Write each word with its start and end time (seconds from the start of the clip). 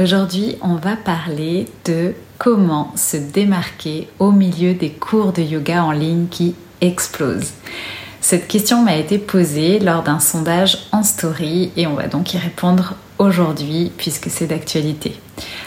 Aujourd'hui, 0.00 0.56
on 0.62 0.76
va 0.76 0.96
parler 0.96 1.66
de 1.84 2.14
comment 2.38 2.90
se 2.96 3.18
démarquer 3.18 4.08
au 4.18 4.30
milieu 4.30 4.72
des 4.72 4.88
cours 4.88 5.32
de 5.32 5.42
yoga 5.42 5.84
en 5.84 5.90
ligne 5.90 6.26
qui 6.28 6.54
explosent. 6.80 7.52
Cette 8.22 8.48
question 8.48 8.82
m'a 8.82 8.96
été 8.96 9.18
posée 9.18 9.78
lors 9.78 10.02
d'un 10.02 10.18
sondage 10.18 10.86
en 10.92 11.02
story 11.02 11.70
et 11.76 11.86
on 11.86 11.96
va 11.96 12.06
donc 12.06 12.32
y 12.32 12.38
répondre 12.38 12.94
aujourd'hui 13.18 13.92
puisque 13.98 14.30
c'est 14.30 14.46
d'actualité. 14.46 15.20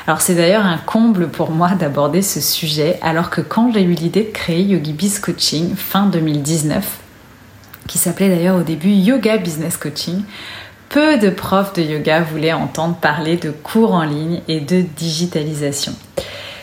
Alors 0.07 0.21
c'est 0.21 0.35
d'ailleurs 0.35 0.65
un 0.65 0.79
comble 0.79 1.27
pour 1.27 1.51
moi 1.51 1.75
d'aborder 1.75 2.23
ce 2.23 2.41
sujet 2.41 2.97
alors 3.03 3.29
que 3.29 3.41
quand 3.41 3.71
j'ai 3.71 3.83
eu 3.83 3.93
l'idée 3.93 4.23
de 4.23 4.31
créer 4.31 4.63
YogiBiz 4.63 5.19
Coaching 5.19 5.75
fin 5.75 6.07
2019, 6.07 7.01
qui 7.87 7.97
s'appelait 7.99 8.29
d'ailleurs 8.29 8.57
au 8.57 8.63
début 8.63 8.89
Yoga 8.89 9.37
Business 9.37 9.77
Coaching, 9.77 10.23
peu 10.93 11.17
de 11.17 11.31
profs 11.31 11.73
de 11.73 11.81
yoga 11.81 12.21
voulaient 12.21 12.53
entendre 12.53 12.95
parler 12.95 13.35
de 13.35 13.49
cours 13.49 13.93
en 13.93 14.03
ligne 14.03 14.41
et 14.47 14.59
de 14.59 14.81
digitalisation. 14.95 15.93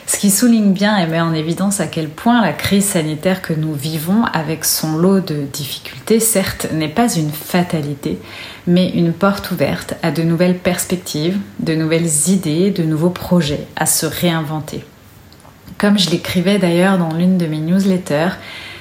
Ce 0.07 0.19
qui 0.19 0.31
souligne 0.31 0.73
bien 0.73 0.97
et 0.99 1.09
met 1.09 1.21
en 1.21 1.35
évidence 1.35 1.81
à 1.81 1.89
quel 1.89 2.09
point 2.09 2.41
la 2.41 2.53
crise 2.53 2.85
sanitaire 2.85 3.43
que 3.43 3.53
nous 3.53 3.75
vivons, 3.75 4.23
avec 4.33 4.65
son 4.65 4.97
lot 4.97 5.19
de 5.19 5.43
difficultés, 5.53 6.21
certes, 6.21 6.69
n'est 6.73 6.87
pas 6.87 7.13
une 7.13 7.33
fatalité, 7.33 8.21
mais 8.69 8.91
une 8.91 9.13
porte 9.13 9.51
ouverte 9.51 9.95
à 10.05 10.13
de 10.13 10.23
nouvelles 10.23 10.59
perspectives, 10.59 11.39
de 11.59 11.75
nouvelles 11.75 12.29
idées, 12.29 12.71
de 12.71 12.85
nouveaux 12.85 13.11
projets 13.11 13.67
à 13.75 13.87
se 13.87 14.07
réinventer. 14.07 14.85
Comme 15.77 15.99
je 15.99 16.09
l'écrivais 16.09 16.59
d'ailleurs 16.61 16.99
dans 16.99 17.13
l'une 17.13 17.37
de 17.37 17.47
mes 17.47 17.59
newsletters, 17.59 18.37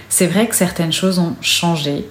c'est 0.09 0.27
vrai 0.27 0.47
que 0.47 0.55
certaines 0.55 0.93
choses 0.93 1.17
ont 1.17 1.35
changé, 1.41 2.05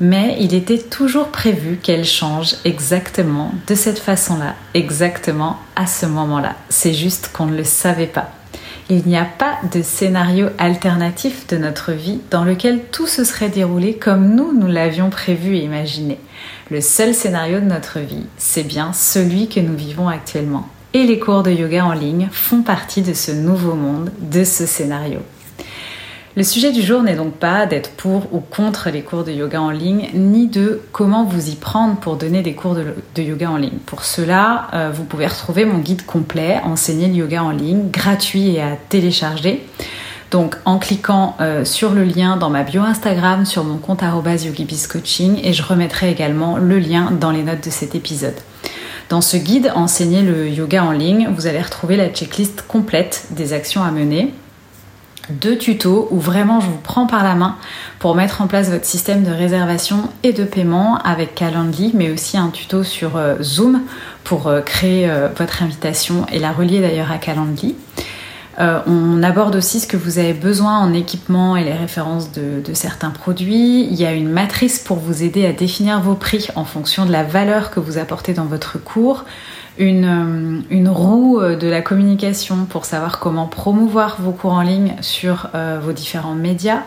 mais 0.00 0.36
il 0.40 0.54
était 0.54 0.78
toujours 0.78 1.28
prévu 1.28 1.78
qu'elles 1.82 2.04
changent 2.04 2.56
exactement 2.64 3.52
de 3.66 3.74
cette 3.74 3.98
façon-là, 3.98 4.54
exactement 4.74 5.58
à 5.76 5.86
ce 5.86 6.06
moment-là. 6.06 6.56
C'est 6.68 6.94
juste 6.94 7.30
qu'on 7.32 7.46
ne 7.46 7.56
le 7.56 7.64
savait 7.64 8.06
pas. 8.06 8.30
Il 8.88 9.06
n'y 9.06 9.16
a 9.16 9.24
pas 9.24 9.58
de 9.72 9.82
scénario 9.82 10.48
alternatif 10.58 11.46
de 11.46 11.56
notre 11.56 11.92
vie 11.92 12.18
dans 12.32 12.42
lequel 12.42 12.80
tout 12.90 13.06
se 13.06 13.22
serait 13.22 13.48
déroulé 13.48 13.94
comme 13.94 14.34
nous, 14.34 14.52
nous 14.52 14.66
l'avions 14.66 15.10
prévu 15.10 15.56
et 15.56 15.62
imaginé. 15.62 16.18
Le 16.70 16.80
seul 16.80 17.14
scénario 17.14 17.60
de 17.60 17.66
notre 17.66 18.00
vie, 18.00 18.26
c'est 18.36 18.64
bien 18.64 18.92
celui 18.92 19.48
que 19.48 19.60
nous 19.60 19.76
vivons 19.76 20.08
actuellement. 20.08 20.66
Et 20.92 21.04
les 21.04 21.20
cours 21.20 21.44
de 21.44 21.52
yoga 21.52 21.84
en 21.84 21.92
ligne 21.92 22.28
font 22.32 22.62
partie 22.62 23.02
de 23.02 23.14
ce 23.14 23.30
nouveau 23.30 23.74
monde, 23.74 24.10
de 24.20 24.42
ce 24.42 24.66
scénario. 24.66 25.20
Le 26.36 26.44
sujet 26.44 26.70
du 26.70 26.80
jour 26.80 27.02
n'est 27.02 27.16
donc 27.16 27.34
pas 27.34 27.66
d'être 27.66 27.90
pour 27.96 28.32
ou 28.32 28.38
contre 28.38 28.88
les 28.90 29.02
cours 29.02 29.24
de 29.24 29.32
yoga 29.32 29.60
en 29.60 29.70
ligne, 29.70 30.10
ni 30.14 30.46
de 30.46 30.80
comment 30.92 31.24
vous 31.24 31.50
y 31.50 31.56
prendre 31.56 31.96
pour 31.96 32.14
donner 32.14 32.42
des 32.42 32.54
cours 32.54 32.76
de, 32.76 33.22
yoga 33.22 33.50
en 33.50 33.56
ligne. 33.56 33.78
Pour 33.84 34.04
cela, 34.04 34.68
euh, 34.72 34.92
vous 34.94 35.02
pouvez 35.02 35.26
retrouver 35.26 35.64
mon 35.64 35.78
guide 35.78 36.06
complet 36.06 36.60
Enseigner 36.62 37.08
le 37.08 37.14
yoga 37.14 37.42
en 37.42 37.50
ligne, 37.50 37.90
gratuit 37.90 38.54
et 38.54 38.62
à 38.62 38.76
télécharger. 38.88 39.66
Donc 40.30 40.56
en 40.66 40.78
cliquant 40.78 41.34
euh, 41.40 41.64
sur 41.64 41.90
le 41.90 42.04
lien 42.04 42.36
dans 42.36 42.48
ma 42.50 42.62
bio 42.62 42.82
Instagram, 42.82 43.44
sur 43.44 43.64
mon 43.64 43.78
compte 43.78 44.02
@yogibiscoaching 44.02 45.40
et 45.42 45.52
je 45.52 45.64
remettrai 45.64 46.12
également 46.12 46.58
le 46.58 46.78
lien 46.78 47.10
dans 47.10 47.32
les 47.32 47.42
notes 47.42 47.64
de 47.64 47.70
cet 47.70 47.96
épisode. 47.96 48.36
Dans 49.08 49.20
ce 49.20 49.36
guide 49.36 49.72
Enseigner 49.74 50.22
le 50.22 50.48
yoga 50.48 50.84
en 50.84 50.92
ligne, 50.92 51.28
vous 51.34 51.48
allez 51.48 51.60
retrouver 51.60 51.96
la 51.96 52.08
checklist 52.08 52.62
complète 52.68 53.26
des 53.32 53.52
actions 53.52 53.82
à 53.82 53.90
mener 53.90 54.32
deux 55.30 55.56
tutos 55.58 56.08
où 56.10 56.18
vraiment 56.18 56.60
je 56.60 56.66
vous 56.66 56.80
prends 56.82 57.06
par 57.06 57.24
la 57.24 57.34
main 57.34 57.56
pour 57.98 58.14
mettre 58.14 58.42
en 58.42 58.46
place 58.46 58.70
votre 58.70 58.84
système 58.84 59.22
de 59.22 59.30
réservation 59.30 60.08
et 60.22 60.32
de 60.32 60.44
paiement 60.44 60.98
avec 60.98 61.34
Calendly, 61.34 61.92
mais 61.94 62.10
aussi 62.10 62.36
un 62.36 62.48
tuto 62.48 62.82
sur 62.82 63.16
euh, 63.16 63.36
Zoom 63.42 63.82
pour 64.24 64.46
euh, 64.46 64.60
créer 64.60 65.08
euh, 65.08 65.28
votre 65.36 65.62
invitation 65.62 66.26
et 66.32 66.38
la 66.38 66.52
relier 66.52 66.80
d'ailleurs 66.80 67.12
à 67.12 67.18
Calendly. 67.18 67.76
on 68.58 69.22
aborde 69.22 69.56
aussi 69.56 69.80
ce 69.80 69.86
que 69.86 69.96
vous 69.96 70.18
avez 70.18 70.34
besoin 70.34 70.78
en 70.78 70.92
équipement 70.92 71.56
et 71.56 71.64
les 71.64 71.72
références 71.72 72.30
de, 72.32 72.60
de, 72.62 72.74
certains 72.74 73.08
produits. 73.08 73.86
Il 73.90 73.94
y 73.94 74.04
a 74.04 74.12
une 74.12 74.28
matrice 74.28 74.78
pour 74.78 74.98
vous 74.98 75.22
aider 75.22 75.46
à 75.46 75.52
définir 75.52 76.00
vos 76.00 76.14
prix 76.14 76.48
en 76.56 76.66
fonction 76.66 77.06
de 77.06 77.12
la 77.12 77.22
valeur 77.22 77.70
que 77.70 77.80
vous 77.80 77.96
apportez 77.96 78.34
dans 78.34 78.44
votre 78.44 78.78
cours 78.78 79.24
une, 79.80 80.04
euh, 80.04 80.62
une, 80.70 80.88
roue 80.88 81.40
euh, 81.40 81.56
de 81.56 81.66
la 81.66 81.80
communication 81.80 82.66
pour 82.66 82.84
savoir 82.84 83.18
comment 83.18 83.46
promouvoir 83.46 84.20
vos 84.20 84.32
cours 84.32 84.52
en 84.52 84.62
ligne 84.62 84.94
sur 85.00 85.48
euh, 85.54 85.80
vos 85.82 85.92
différents 85.92 86.34
médias. 86.34 86.82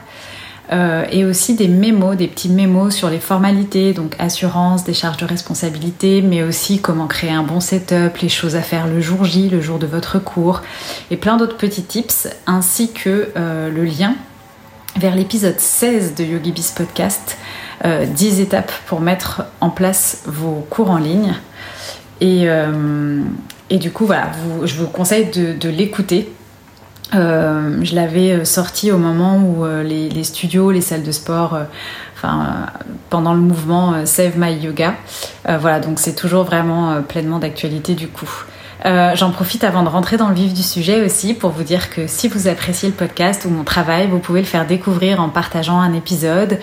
et 1.11 1.23
aussi 1.25 1.55
des 1.55 1.67
mémos, 1.67 2.15
des 2.15 2.27
petits 2.27 2.49
mémos 2.49 2.95
sur 2.95 3.09
les 3.09 3.19
formalités, 3.19 3.93
donc 3.93 4.15
assurance, 4.17 4.83
des 4.83 4.95
charges 4.95 5.17
de 5.17 5.25
responsabilité, 5.25 6.23
mais 6.23 6.41
aussi 6.41 6.79
comment 6.79 7.05
créer 7.05 7.31
un 7.31 7.43
bon 7.43 7.59
setup, 7.59 8.17
les 8.21 8.29
choses 8.29 8.55
à 8.55 8.61
faire 8.61 8.87
le 8.87 8.99
jour 8.99 9.23
J, 9.23 9.49
le 9.49 9.61
jour 9.61 9.77
de 9.77 9.85
votre 9.85 10.17
cours, 10.17 10.61
et 11.11 11.17
plein 11.17 11.37
d'autres 11.37 11.57
petits 11.57 11.83
tips, 11.83 12.27
ainsi 12.47 12.91
que 12.91 13.29
le 13.35 13.83
lien 13.83 14.15
vers 14.95 15.15
l'épisode 15.15 15.59
16 15.59 16.15
de 16.15 16.23
YogiBiz 16.23 16.71
Podcast, 16.71 17.37
10 17.83 18.39
étapes 18.39 18.71
pour 18.87 18.99
mettre 18.99 19.43
en 19.59 19.69
place 19.69 20.23
vos 20.25 20.65
cours 20.71 20.89
en 20.89 20.97
ligne. 20.97 21.35
Euh, 22.21 23.21
et, 23.69 23.77
du 23.77 23.91
coup, 23.91 24.05
voilà, 24.05 24.31
je 24.63 24.75
vous 24.75 24.87
conseille 24.87 25.29
de, 25.31 25.69
l'écouter. 25.69 26.31
Euh, 27.13 27.79
je 27.83 27.95
l'avais 27.95 28.31
euh, 28.31 28.45
sorti 28.45 28.91
au 28.91 28.97
moment 28.97 29.37
où 29.37 29.65
les, 29.83 30.23
studios, 30.23 30.71
les 30.71 30.81
salles 30.81 31.03
de 31.03 31.11
sport, 31.11 31.57
pendant 33.09 33.33
le 33.33 33.41
mouvement 33.41 34.05
Save 34.05 34.37
My 34.37 34.53
Yoga. 34.53 34.95
voilà, 35.45 35.79
donc 35.81 35.99
c'est 35.99 36.15
toujours 36.15 36.45
vraiment 36.45 37.01
pleinement 37.01 37.39
d'actualité 37.39 37.95
du 37.95 38.07
coup. 38.07 38.45
Euh, 38.85 39.15
j'en 39.15 39.31
profite 39.31 39.63
avant 39.63 39.83
de 39.83 39.89
rentrer 39.89 40.17
dans 40.17 40.27
le 40.27 40.35
vif 40.35 40.53
du 40.53 40.63
sujet 40.63 41.05
aussi 41.05 41.33
pour 41.33 41.51
vous 41.51 41.63
dire 41.63 41.89
que 41.89 42.05
si 42.07 42.27
vous 42.27 42.47
appréciez 42.47 42.89
le 42.89 42.95
podcast 42.95 43.45
ou 43.45 43.49
mon 43.49 43.63
travail, 43.63 44.07
vous 44.07 44.19
pouvez 44.19 44.41
le 44.41 44.45
faire 44.45 44.67
découvrir 44.67 45.21
en 45.21 45.29
partageant 45.29 45.79
un 45.79 45.93
épisode, 45.93 46.59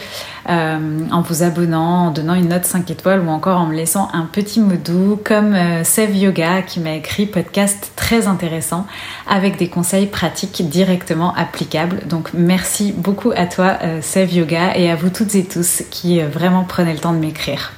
euh, 0.48 1.00
en 1.10 1.22
vous 1.22 1.42
abonnant, 1.42 2.06
en 2.06 2.10
donnant 2.10 2.34
une 2.34 2.48
note 2.48 2.66
5 2.66 2.91
étoiles 2.91 3.20
ou 3.20 3.31
encore 3.31 3.58
en 3.58 3.66
me 3.66 3.75
laissant 3.75 4.08
un 4.12 4.26
petit 4.26 4.60
mot 4.60 4.76
doux 4.76 5.19
comme 5.25 5.54
euh, 5.54 5.82
Sev 5.82 6.14
Yoga 6.14 6.62
qui 6.62 6.81
m'a 6.81 6.92
écrit 6.92 7.26
podcast 7.26 7.92
très 7.97 8.26
intéressant 8.26 8.87
avec 9.26 9.56
des 9.56 9.69
conseils 9.69 10.06
pratiques 10.06 10.69
directement 10.69 11.34
applicables. 11.34 12.00
Donc 12.06 12.31
merci 12.34 12.92
beaucoup 12.92 13.32
à 13.34 13.47
toi 13.47 13.78
Sev 14.02 14.32
Yoga 14.32 14.76
et 14.76 14.91
à 14.91 14.97
vous 14.97 15.10
toutes 15.10 15.34
et 15.34 15.44
tous 15.44 15.82
qui 15.91 16.20
vraiment 16.20 16.64
prenez 16.64 16.92
le 16.92 16.98
temps 16.98 17.12
de 17.12 17.19
m'écrire. 17.19 17.72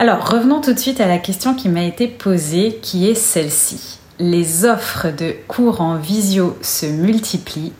Alors, 0.00 0.30
revenons 0.30 0.60
tout 0.60 0.72
de 0.72 0.78
suite 0.78 1.00
à 1.00 1.08
la 1.08 1.18
question 1.18 1.54
qui 1.54 1.68
m'a 1.68 1.82
été 1.82 2.06
posée, 2.06 2.78
qui 2.80 3.10
est 3.10 3.16
celle-ci. 3.16 3.98
Les 4.20 4.64
offres 4.64 5.08
de 5.08 5.34
cours 5.48 5.80
en 5.80 5.96
visio 5.96 6.56
se 6.62 6.86
multiplient. 6.86 7.72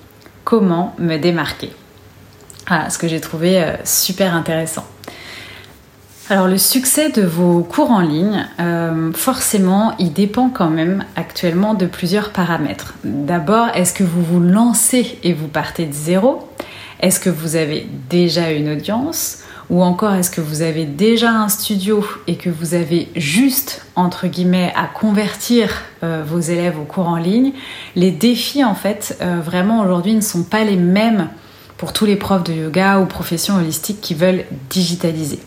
Comment 0.42 0.96
me 0.98 1.16
démarquer? 1.16 1.70
Voilà 2.66 2.90
ce 2.90 2.98
que 2.98 3.06
j'ai 3.06 3.20
trouvé 3.20 3.62
euh, 3.62 3.76
super 3.84 4.34
intéressant. 4.34 4.84
Alors 6.28 6.48
le 6.48 6.58
succès 6.58 7.10
de 7.10 7.22
vos 7.22 7.62
cours 7.62 7.92
en 7.92 8.00
ligne, 8.00 8.48
euh, 8.58 9.12
forcément, 9.12 9.94
il 10.00 10.12
dépend 10.12 10.50
quand 10.50 10.70
même 10.70 11.04
actuellement 11.14 11.74
de 11.74 11.86
plusieurs 11.86 12.30
paramètres. 12.30 12.94
D'abord, 13.04 13.68
est-ce 13.74 13.94
que 13.94 14.02
vous 14.02 14.24
vous 14.24 14.40
lancez 14.40 15.20
et 15.22 15.34
vous 15.34 15.46
partez 15.46 15.86
de 15.86 15.94
zéro? 15.94 16.48
Est-ce 16.98 17.20
que 17.20 17.30
vous 17.30 17.54
avez 17.54 17.86
déjà 18.10 18.50
une 18.50 18.70
audience? 18.70 19.44
Ou 19.70 19.82
encore 19.82 20.14
est-ce 20.14 20.30
que 20.30 20.40
vous 20.40 20.62
avez 20.62 20.86
déjà 20.86 21.30
un 21.30 21.48
studio 21.48 22.04
et 22.26 22.36
que 22.36 22.48
vous 22.48 22.74
avez 22.74 23.08
juste, 23.16 23.84
entre 23.96 24.26
guillemets, 24.26 24.72
à 24.74 24.86
convertir 24.86 25.82
euh, 26.02 26.22
vos 26.26 26.40
élèves 26.40 26.78
au 26.78 26.84
cours 26.84 27.08
en 27.08 27.16
ligne? 27.16 27.52
Les 27.94 28.10
défis, 28.10 28.64
en 28.64 28.74
fait, 28.74 29.18
euh, 29.20 29.40
vraiment 29.44 29.80
aujourd'hui 29.80 30.14
ne 30.14 30.22
sont 30.22 30.44
pas 30.44 30.64
les 30.64 30.76
mêmes 30.76 31.28
pour 31.76 31.92
tous 31.92 32.06
les 32.06 32.16
profs 32.16 32.44
de 32.44 32.54
yoga 32.54 32.98
ou 32.98 33.06
professions 33.06 33.56
holistiques 33.56 34.00
qui 34.00 34.14
veulent 34.14 34.44
digitaliser. 34.70 35.40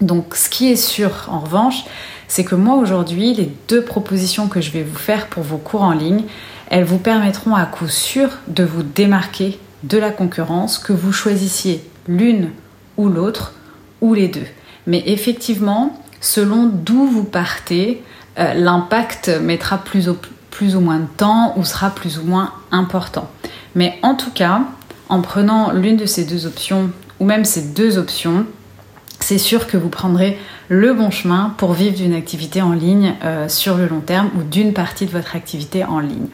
Donc 0.00 0.36
ce 0.36 0.48
qui 0.48 0.70
est 0.70 0.76
sûr, 0.76 1.26
en 1.28 1.40
revanche, 1.40 1.84
c'est 2.28 2.44
que 2.44 2.54
moi 2.54 2.76
aujourd'hui, 2.76 3.34
les 3.34 3.50
deux 3.68 3.82
propositions 3.82 4.48
que 4.48 4.60
je 4.60 4.70
vais 4.70 4.82
vous 4.82 4.96
faire 4.96 5.26
pour 5.26 5.42
vos 5.42 5.56
cours 5.56 5.82
en 5.82 5.92
ligne, 5.92 6.24
elles 6.70 6.84
vous 6.84 6.98
permettront 6.98 7.54
à 7.54 7.64
coup 7.64 7.88
sûr 7.88 8.28
de 8.46 8.62
vous 8.62 8.82
démarquer 8.82 9.58
de 9.82 9.96
la 9.96 10.10
concurrence, 10.10 10.78
que 10.78 10.92
vous 10.92 11.12
choisissiez 11.12 11.82
l'une 12.06 12.50
ou 12.98 13.08
l'autre, 13.08 13.54
ou 14.02 14.12
les 14.12 14.28
deux. 14.28 14.46
Mais 14.86 15.02
effectivement, 15.06 16.02
selon 16.20 16.66
d'où 16.66 17.06
vous 17.06 17.24
partez, 17.24 18.02
euh, 18.38 18.54
l'impact 18.54 19.28
mettra 19.28 19.78
plus, 19.78 20.08
ou 20.08 20.80
moins 20.80 20.98
de 20.98 21.06
temps 21.16 21.54
ou 21.56 21.64
sera 21.64 21.90
plus 21.90 22.18
ou 22.18 22.24
moins 22.24 22.52
important. 22.70 23.30
Mais 23.74 23.98
en 24.02 24.14
tout 24.14 24.30
cas, 24.30 24.62
en 25.08 25.22
prenant 25.22 25.72
l'une 25.72 25.96
de 25.96 26.06
ces 26.06 26.24
deux 26.24 26.46
options, 26.46 26.90
ou 27.20 27.24
même 27.24 27.44
ces 27.44 27.62
deux 27.62 27.96
options, 27.96 28.44
c'est 29.20 29.38
sûr 29.38 29.66
que 29.66 29.76
vous 29.76 29.88
prendrez 29.88 30.38
le 30.68 30.94
bon 30.94 31.10
chemin 31.10 31.54
pour 31.58 31.72
vivre 31.72 31.96
d'une 31.96 32.14
activité 32.14 32.62
en 32.62 32.72
ligne 32.72 33.14
euh, 33.24 33.48
sur 33.48 33.76
le 33.76 33.88
long 33.88 34.00
terme 34.00 34.30
ou 34.38 34.42
d'une 34.42 34.72
partie 34.72 35.06
de 35.06 35.10
votre 35.10 35.34
activité 35.34 35.84
en 35.84 35.98
ligne. 35.98 36.28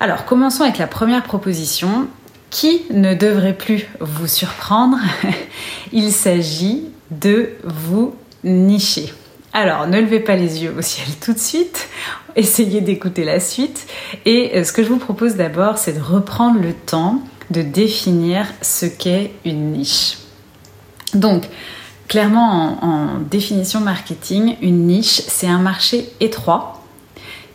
Alors 0.00 0.24
commençons 0.24 0.62
avec 0.62 0.78
la 0.78 0.86
première 0.86 1.22
proposition 1.22 2.08
qui 2.50 2.82
ne 2.90 3.14
devrait 3.14 3.56
plus 3.56 3.88
vous 4.00 4.26
surprendre. 4.26 4.98
Il 5.92 6.12
s'agit 6.12 6.84
de 7.10 7.50
vous 7.64 8.14
nicher. 8.44 9.12
Alors, 9.52 9.86
ne 9.86 10.00
levez 10.00 10.20
pas 10.20 10.36
les 10.36 10.62
yeux 10.62 10.74
au 10.76 10.82
ciel 10.82 11.08
tout 11.20 11.32
de 11.32 11.38
suite. 11.38 11.88
essayez 12.36 12.80
d'écouter 12.80 13.24
la 13.24 13.40
suite. 13.40 13.86
Et 14.24 14.52
euh, 14.54 14.64
ce 14.64 14.72
que 14.72 14.82
je 14.82 14.88
vous 14.88 14.98
propose 14.98 15.36
d'abord, 15.36 15.78
c'est 15.78 15.92
de 15.92 16.00
reprendre 16.00 16.60
le 16.60 16.72
temps 16.72 17.22
de 17.50 17.62
définir 17.62 18.46
ce 18.62 18.86
qu'est 18.86 19.32
une 19.44 19.72
niche. 19.72 20.18
Donc, 21.14 21.48
clairement, 22.06 22.78
en, 22.84 23.18
définition 23.18 23.80
marketing, 23.80 24.56
une 24.62 24.86
niche, 24.86 25.22
c'est 25.26 25.48
un 25.48 25.58
marché 25.58 26.10
étroit 26.20 26.79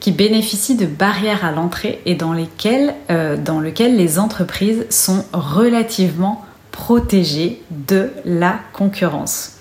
qui 0.05 0.11
bénéficie 0.11 0.75
de 0.75 0.85
barrières 0.85 1.43
à 1.43 1.51
l'entrée 1.51 1.99
et 2.05 2.13
dans, 2.13 2.31
lesquelles, 2.31 2.93
euh, 3.09 3.37
dans 3.37 3.59
lequel 3.59 3.97
les 3.97 4.19
entreprises 4.19 4.85
sont 4.91 5.25
relativement 5.33 6.45
protégées 6.71 7.63
de 7.71 8.11
la 8.23 8.59
concurrence. 8.71 9.53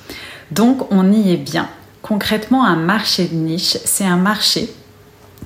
Donc 0.51 0.93
on 0.93 1.11
y 1.11 1.33
est 1.33 1.39
bien. 1.39 1.71
Concrètement, 2.03 2.67
un 2.67 2.77
marché 2.77 3.25
de 3.25 3.35
niche, 3.35 3.79
c'est 3.87 4.05
un 4.05 4.19
marché 4.19 4.71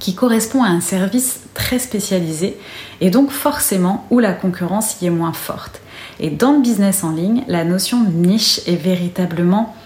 qui 0.01 0.17
correspond 0.17 0.65
à 0.65 0.69
un 0.69 0.81
service 0.81 1.43
très 1.55 1.79
spécialisé 1.79 2.59
et 3.01 3.11
donc 3.11 3.31
forcément 3.31 4.05
où 4.11 4.19
la 4.19 4.33
concurrence 4.33 5.01
y 5.01 5.07
est 5.07 5.11
moins 5.11 5.33
forte. 5.33 5.81
Et 6.19 6.31
dans 6.31 6.55
le 6.55 6.61
business 6.61 7.05
en 7.05 7.13
ligne, 7.13 7.45
la 7.47 7.63
notion 7.63 8.03
de 8.03 8.11
niche 8.11 8.63
est 8.67 8.75
véritablement 8.75 9.77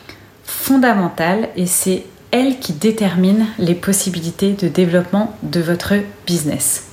fondamentale 0.42 1.50
et 1.54 1.66
c'est 1.66 2.06
elle 2.32 2.58
qui 2.58 2.72
détermine 2.72 3.46
les 3.58 3.74
possibilités 3.74 4.52
de 4.52 4.66
développement 4.66 5.36
de 5.42 5.60
votre 5.60 5.94
business. 6.26 6.88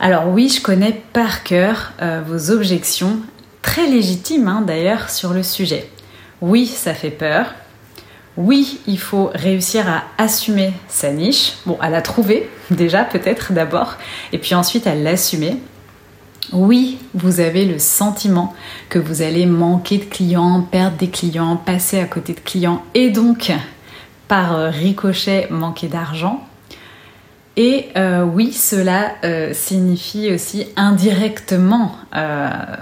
Alors 0.00 0.28
oui, 0.28 0.48
je 0.48 0.60
connais 0.60 1.02
par 1.12 1.44
cœur 1.44 1.92
euh, 2.02 2.22
vos 2.26 2.50
objections, 2.50 3.18
très 3.62 3.86
légitimes 3.86 4.48
hein, 4.48 4.64
d'ailleurs, 4.66 5.10
sur 5.10 5.32
le 5.32 5.42
sujet. 5.42 5.88
Oui, 6.40 6.66
ça 6.66 6.94
fait 6.94 7.10
peur, 7.10 7.54
oui, 8.36 8.80
il 8.88 8.98
faut 8.98 9.30
réussir 9.32 9.88
à 9.88 10.02
assumer 10.18 10.72
sa 10.88 11.12
niche. 11.12 11.52
Bon, 11.66 11.78
à 11.80 11.88
la 11.88 12.02
trouver 12.02 12.48
déjà 12.70 13.04
peut-être 13.04 13.52
d'abord, 13.52 13.94
et 14.32 14.38
puis 14.38 14.54
ensuite 14.54 14.86
à 14.86 14.94
l'assumer. 14.94 15.56
Oui, 16.52 16.98
vous 17.14 17.40
avez 17.40 17.64
le 17.64 17.78
sentiment 17.78 18.54
que 18.90 18.98
vous 18.98 19.22
allez 19.22 19.46
manquer 19.46 19.98
de 19.98 20.04
clients, 20.04 20.60
perdre 20.60 20.96
des 20.96 21.08
clients, 21.08 21.56
passer 21.56 21.98
à 21.98 22.04
côté 22.04 22.34
de 22.34 22.40
clients 22.40 22.82
et 22.94 23.08
donc 23.08 23.50
par 24.28 24.54
euh, 24.54 24.70
ricochet 24.70 25.48
manquer 25.50 25.88
d'argent. 25.88 26.46
Et 27.56 27.88
euh, 27.96 28.24
oui, 28.24 28.52
cela 28.52 29.12
euh, 29.24 29.52
signifie 29.54 30.32
aussi 30.32 30.66
indirectement 30.76 31.96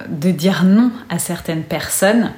de 0.09 0.31
dire 0.31 0.65
non 0.65 0.91
à 1.11 1.19
certaines 1.19 1.62
personnes 1.62 2.33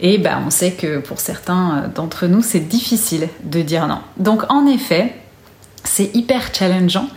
et 0.00 0.18
bah, 0.18 0.40
on 0.44 0.50
sait 0.50 0.72
que 0.72 0.98
pour 0.98 1.18
certains 1.18 1.90
d'entre 1.92 2.26
nous, 2.26 2.42
c'est 2.42 2.60
difficile 2.60 3.28
de 3.42 3.62
dire 3.62 3.88
non. 3.88 3.98
Donc 4.16 4.44
en 4.48 4.66
effet, 4.66 5.14
c'est 5.82 6.14
hyper 6.14 6.54
challengeant. 6.54 7.08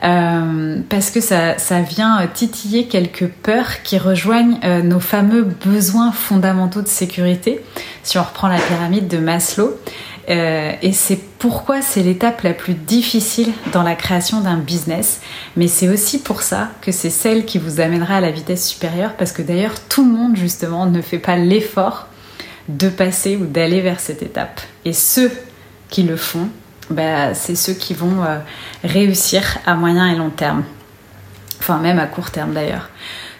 Parce 0.00 1.10
que 1.10 1.20
ça, 1.20 1.56
vient 1.82 2.26
titiller 2.32 2.86
quelques 2.86 3.26
peurs 3.26 3.82
qui 3.82 3.98
rejoignent 3.98 4.58
nos 4.82 5.00
fameux 5.00 5.42
besoins 5.42 6.12
fondamentaux 6.12 6.82
de 6.82 6.88
sécurité, 6.88 7.60
si 8.02 8.16
on 8.16 8.22
reprend 8.22 8.48
la 8.48 8.58
pyramide 8.58 9.08
de 9.08 9.18
Maslow. 9.18 9.76
Et 10.28 10.92
c'est 10.92 11.18
pourquoi 11.38 11.82
c'est 11.82 12.02
l'étape 12.02 12.42
la 12.42 12.52
plus 12.52 12.74
difficile 12.74 13.52
dans 13.72 13.82
la 13.82 13.94
création 13.94 14.40
d'un 14.40 14.58
business, 14.58 15.20
mais 15.56 15.66
c'est 15.66 15.88
aussi 15.88 16.20
pour 16.20 16.42
ça 16.42 16.68
que 16.82 16.92
c'est 16.92 17.10
celle 17.10 17.44
qui 17.44 17.58
vous 17.58 17.80
amènera 17.80 18.16
à 18.16 18.20
la 18.20 18.30
vitesse 18.30 18.68
supérieure, 18.68 19.14
parce 19.16 19.32
que 19.32 19.42
d'ailleurs 19.42 19.74
tout 19.88 20.04
le 20.04 20.16
monde 20.16 20.36
justement 20.36 20.86
ne 20.86 21.00
fait 21.02 21.18
pas 21.18 21.36
l'effort 21.36 22.06
de 22.68 22.88
passer 22.88 23.36
ou 23.36 23.46
d'aller 23.46 23.80
vers 23.80 24.00
cette 24.00 24.22
étape. 24.22 24.60
Et 24.84 24.92
ceux 24.92 25.30
qui 25.88 26.02
le 26.02 26.16
font, 26.16 26.48
bah, 26.90 27.34
c'est 27.34 27.56
ceux 27.56 27.74
qui 27.74 27.94
vont 27.94 28.22
euh, 28.22 28.38
réussir 28.84 29.58
à 29.66 29.74
moyen 29.74 30.08
et 30.08 30.16
long 30.16 30.30
terme. 30.30 30.64
Enfin, 31.58 31.78
même 31.78 31.98
à 31.98 32.06
court 32.06 32.30
terme 32.30 32.52
d'ailleurs. 32.52 32.90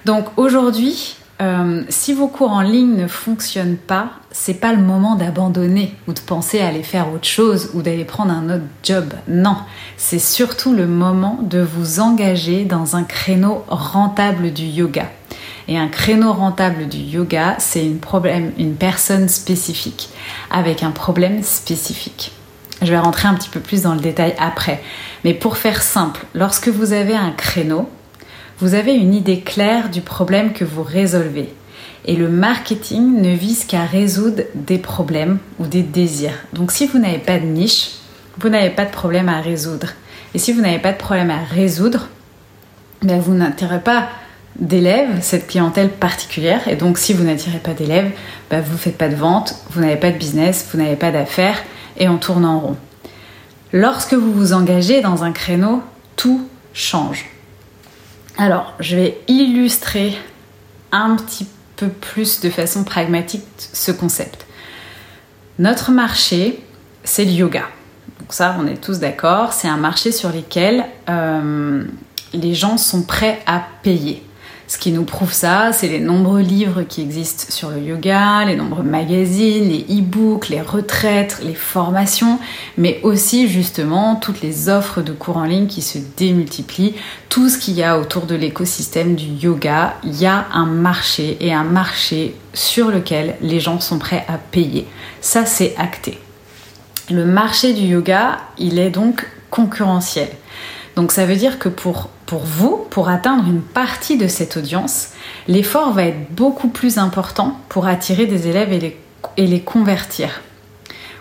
Donc 0.05 0.27
aujourd'hui, 0.37 1.17
euh, 1.41 1.83
si 1.89 2.13
vos 2.13 2.29
cours 2.29 2.51
en 2.51 2.61
ligne 2.61 2.97
ne 2.97 3.07
fonctionnent 3.07 3.79
pas, 3.79 4.11
c'est 4.31 4.55
pas 4.55 4.73
le 4.73 4.83
moment 4.83 5.15
d'abandonner 5.15 5.95
ou 6.07 6.13
de 6.13 6.21
penser 6.21 6.61
à 6.61 6.69
aller 6.69 6.83
faire 6.83 7.13
autre 7.13 7.27
chose 7.27 7.71
ou 7.73 7.83
d'aller 7.83 8.05
prendre 8.05 8.33
un 8.33 8.55
autre 8.55 8.65
job. 8.83 9.15
Non, 9.27 9.57
c'est 9.97 10.19
surtout 10.19 10.75
le 10.75 10.87
moment 10.87 11.39
de 11.43 11.61
vous 11.61 12.01
engager 12.01 12.65
dans 12.65 12.97
un 12.97 13.05
créneau 13.05 13.65
rentable 13.69 14.53
du 14.53 14.65
yoga. 14.65 15.07
Et 15.67 15.79
un 15.79 15.89
créneau 15.89 16.33
rentable 16.33 16.89
du 16.89 16.99
yoga, 16.99 17.55
c'est 17.59 17.87
une, 17.87 18.75
personne 18.75 19.29
spécifique, 19.29 20.11
avec 20.51 20.83
un 20.83 20.91
problème 20.91 21.43
spécifique. 21.43 22.33
Je 22.83 22.91
vais 22.91 22.99
rentrer 22.99 23.29
un 23.29 23.35
petit 23.35 23.49
peu 23.49 23.61
plus 23.61 23.83
dans 23.83 23.95
le 23.95 24.01
détail 24.01 24.35
après. 24.39 24.83
Mais 25.25 25.33
pour 25.33 25.57
faire 25.57 25.83
simple, 25.83 26.25
lorsque 26.35 26.69
vous 26.69 26.93
avez 26.93 27.15
un 27.15 27.31
créneau, 27.31 27.89
vous 28.61 28.75
avez 28.75 28.95
une 28.95 29.15
idée 29.15 29.41
claire 29.41 29.89
du 29.89 30.03
problème 30.03 30.53
que 30.53 30.65
vous 30.65 30.83
résolvez. 30.83 31.53
Et 32.05 32.17
le 32.17 32.29
marketing 32.29 33.21
ne 33.21 33.35
vise 33.35 33.65
qu'à 33.65 33.85
résoudre 33.85 34.43
des 34.55 34.79
problèmes 34.79 35.39
ou 35.59 35.67
des 35.67 35.83
désirs. 35.83 36.39
Donc 36.53 36.71
si 36.71 36.87
vous 36.87 36.99
n'avez 36.99 37.19
pas 37.19 37.39
de 37.39 37.47
niche, 37.47 37.93
vous 38.39 38.49
n'avez 38.49 38.71
pas 38.71 38.85
de 38.85 38.91
problème 38.91 39.29
à 39.29 39.41
résoudre. 39.41 39.89
Et 40.35 40.39
si 40.39 40.53
vous 40.53 40.61
n'avez 40.61 40.79
pas 40.79 40.93
de 40.93 40.99
problème 40.99 41.31
à 41.31 41.43
résoudre, 41.43 42.09
ben 43.03 43.19
vous 43.19 43.35
n'attirez 43.35 43.81
pas 43.81 44.09
d'élèves, 44.59 45.21
cette 45.21 45.47
clientèle 45.47 45.91
particulière. 45.91 46.69
Et 46.69 46.77
donc, 46.77 46.99
si 46.99 47.13
vous 47.13 47.25
n'attirez 47.25 47.59
pas 47.59 47.73
d'élèves, 47.73 48.11
bah, 48.51 48.61
vous 48.61 48.73
ne 48.73 48.79
faites 48.79 48.99
pas 48.99 49.09
de 49.09 49.15
vente, 49.15 49.55
vous 49.71 49.81
n'avez 49.81 49.97
pas 49.97 50.11
de 50.11 50.19
business, 50.19 50.69
vous 50.73 50.79
n'avez 50.79 50.97
pas 50.97 51.11
d'affaires 51.11 51.63
et 51.97 52.09
on 52.09 52.19
tourne 52.19 52.45
en 52.45 52.61
rond. 52.61 52.77
Lorsque 53.73 54.15
vous 54.15 54.33
vous 54.33 54.53
engagez 54.53 55.01
dans 55.01 55.25
un 55.25 55.33
créneau, 55.33 55.83
tout 56.17 56.47
change. 56.73 57.27
Alors, 58.41 58.73
je 58.81 58.97
vais 58.97 59.19
illustrer 59.29 60.17
un 60.93 61.15
petit 61.17 61.47
peu 61.77 61.89
plus 61.89 62.41
de 62.41 62.49
façon 62.49 62.85
pragmatique 62.85 63.45
ce 63.59 63.93
concept. 63.93 64.47
Notre 65.59 65.91
marché, 65.91 66.65
c'est 67.05 67.27
le 67.27 67.33
yoga. 67.33 67.65
Donc 68.19 68.33
ça, 68.33 68.57
on 68.59 68.67
est 68.67 68.83
tous 68.83 68.99
d'accord, 68.99 69.53
c'est 69.53 69.69
un 69.69 69.77
marché 69.77 70.11
sur 70.11 70.31
lequel 70.31 70.87
euh, 71.11 71.85
les 72.33 72.55
gens 72.55 72.79
sont 72.79 73.03
prêts 73.03 73.43
à 73.45 73.63
payer. 73.83 74.23
Ce 74.71 74.79
qui 74.79 74.93
nous 74.93 75.03
prouve 75.03 75.33
ça, 75.33 75.73
c'est 75.73 75.89
les 75.89 75.99
nombreux 75.99 76.43
livres 76.43 76.83
qui 76.83 77.03
existent 77.03 77.47
sur 77.49 77.71
le 77.71 77.83
yoga, 77.83 78.45
les 78.45 78.55
nombreux 78.55 78.85
magazines, 78.85 79.69
les 79.69 79.85
e-books, 79.99 80.49
les 80.49 80.61
retraites, 80.61 81.41
les 81.43 81.57
formations, 81.57 82.39
mais 82.79 83.01
aussi 83.03 83.49
justement 83.49 84.15
toutes 84.15 84.43
les 84.43 84.69
offres 84.69 85.03
de 85.03 85.11
cours 85.11 85.39
en 85.39 85.45
ligne 85.45 85.67
qui 85.67 85.83
se 85.83 85.99
démultiplient, 86.17 86.95
tout 87.29 87.49
ce 87.49 87.59
qu'il 87.59 87.75
y 87.75 87.83
a 87.83 87.99
autour 87.99 88.27
de 88.27 88.37
l'écosystème 88.37 89.17
du 89.17 89.25
yoga, 89.45 89.97
il 90.05 90.15
y 90.17 90.27
a 90.27 90.47
un 90.53 90.67
marché 90.67 91.37
et 91.41 91.53
un 91.53 91.65
marché 91.65 92.37
sur 92.55 92.93
lequel 92.93 93.35
les 93.41 93.59
gens 93.59 93.81
sont 93.81 93.99
prêts 93.99 94.25
à 94.29 94.39
payer. 94.39 94.87
Ça, 95.21 95.47
c'est 95.47 95.75
acté. 95.79 96.17
Le 97.11 97.25
marché 97.25 97.73
du 97.73 97.87
yoga, 97.87 98.39
il 98.57 98.79
est 98.79 98.91
donc 98.91 99.27
concurrentiel. 99.51 100.29
Donc 100.95 101.11
ça 101.11 101.27
veut 101.27 101.35
dire 101.35 101.59
que 101.59 101.69
pour, 101.69 102.09
pour 102.31 102.45
vous, 102.45 102.87
pour 102.91 103.09
atteindre 103.09 103.49
une 103.49 103.61
partie 103.61 104.17
de 104.17 104.29
cette 104.29 104.57
audience, 104.57 105.09
l'effort 105.49 105.91
va 105.93 106.05
être 106.05 106.31
beaucoup 106.31 106.69
plus 106.69 106.97
important 106.97 107.57
pour 107.69 107.89
attirer 107.89 108.27
des 108.27 108.47
élèves 108.47 108.73
et 108.73 108.79
les, 108.79 108.97
et 109.37 109.49
les 109.49 109.63
convertir. 109.63 110.41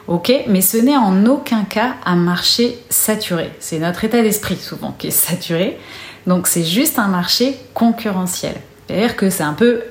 Ok, 0.06 0.32
mais 0.46 0.62
ce 0.62 0.78
n'est 0.78 0.96
en 0.96 1.26
aucun 1.26 1.64
cas 1.64 1.96
un 2.06 2.16
marché 2.16 2.78
saturé. 2.92 3.50
C'est 3.60 3.80
notre 3.80 4.04
état 4.04 4.22
d'esprit 4.22 4.58
souvent 4.58 4.92
qui 5.00 5.08
est 5.08 5.10
saturé. 5.10 5.80
Donc 6.28 6.46
c'est 6.46 6.64
juste 6.64 7.00
un 7.00 7.08
marché 7.08 7.58
concurrentiel. 7.74 8.54
C'est-à-dire 8.86 9.16
que 9.16 9.32
c'est 9.32 9.42
un 9.42 9.54
peu 9.54 9.82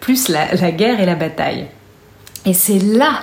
plus 0.00 0.28
la, 0.28 0.56
la 0.56 0.72
guerre 0.72 1.00
et 1.00 1.06
la 1.06 1.14
bataille. 1.14 1.68
Et 2.44 2.52
c'est 2.52 2.80
là 2.80 3.20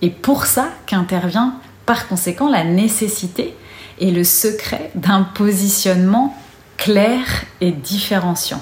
et 0.00 0.08
pour 0.08 0.46
ça 0.46 0.68
qu'intervient 0.86 1.56
par 1.84 2.08
conséquent 2.08 2.48
la 2.48 2.64
nécessité 2.64 3.54
et 3.98 4.10
le 4.10 4.24
secret 4.24 4.90
d'un 4.94 5.24
positionnement 5.24 6.34
clair 6.84 7.24
et 7.62 7.72
différenciant. 7.72 8.60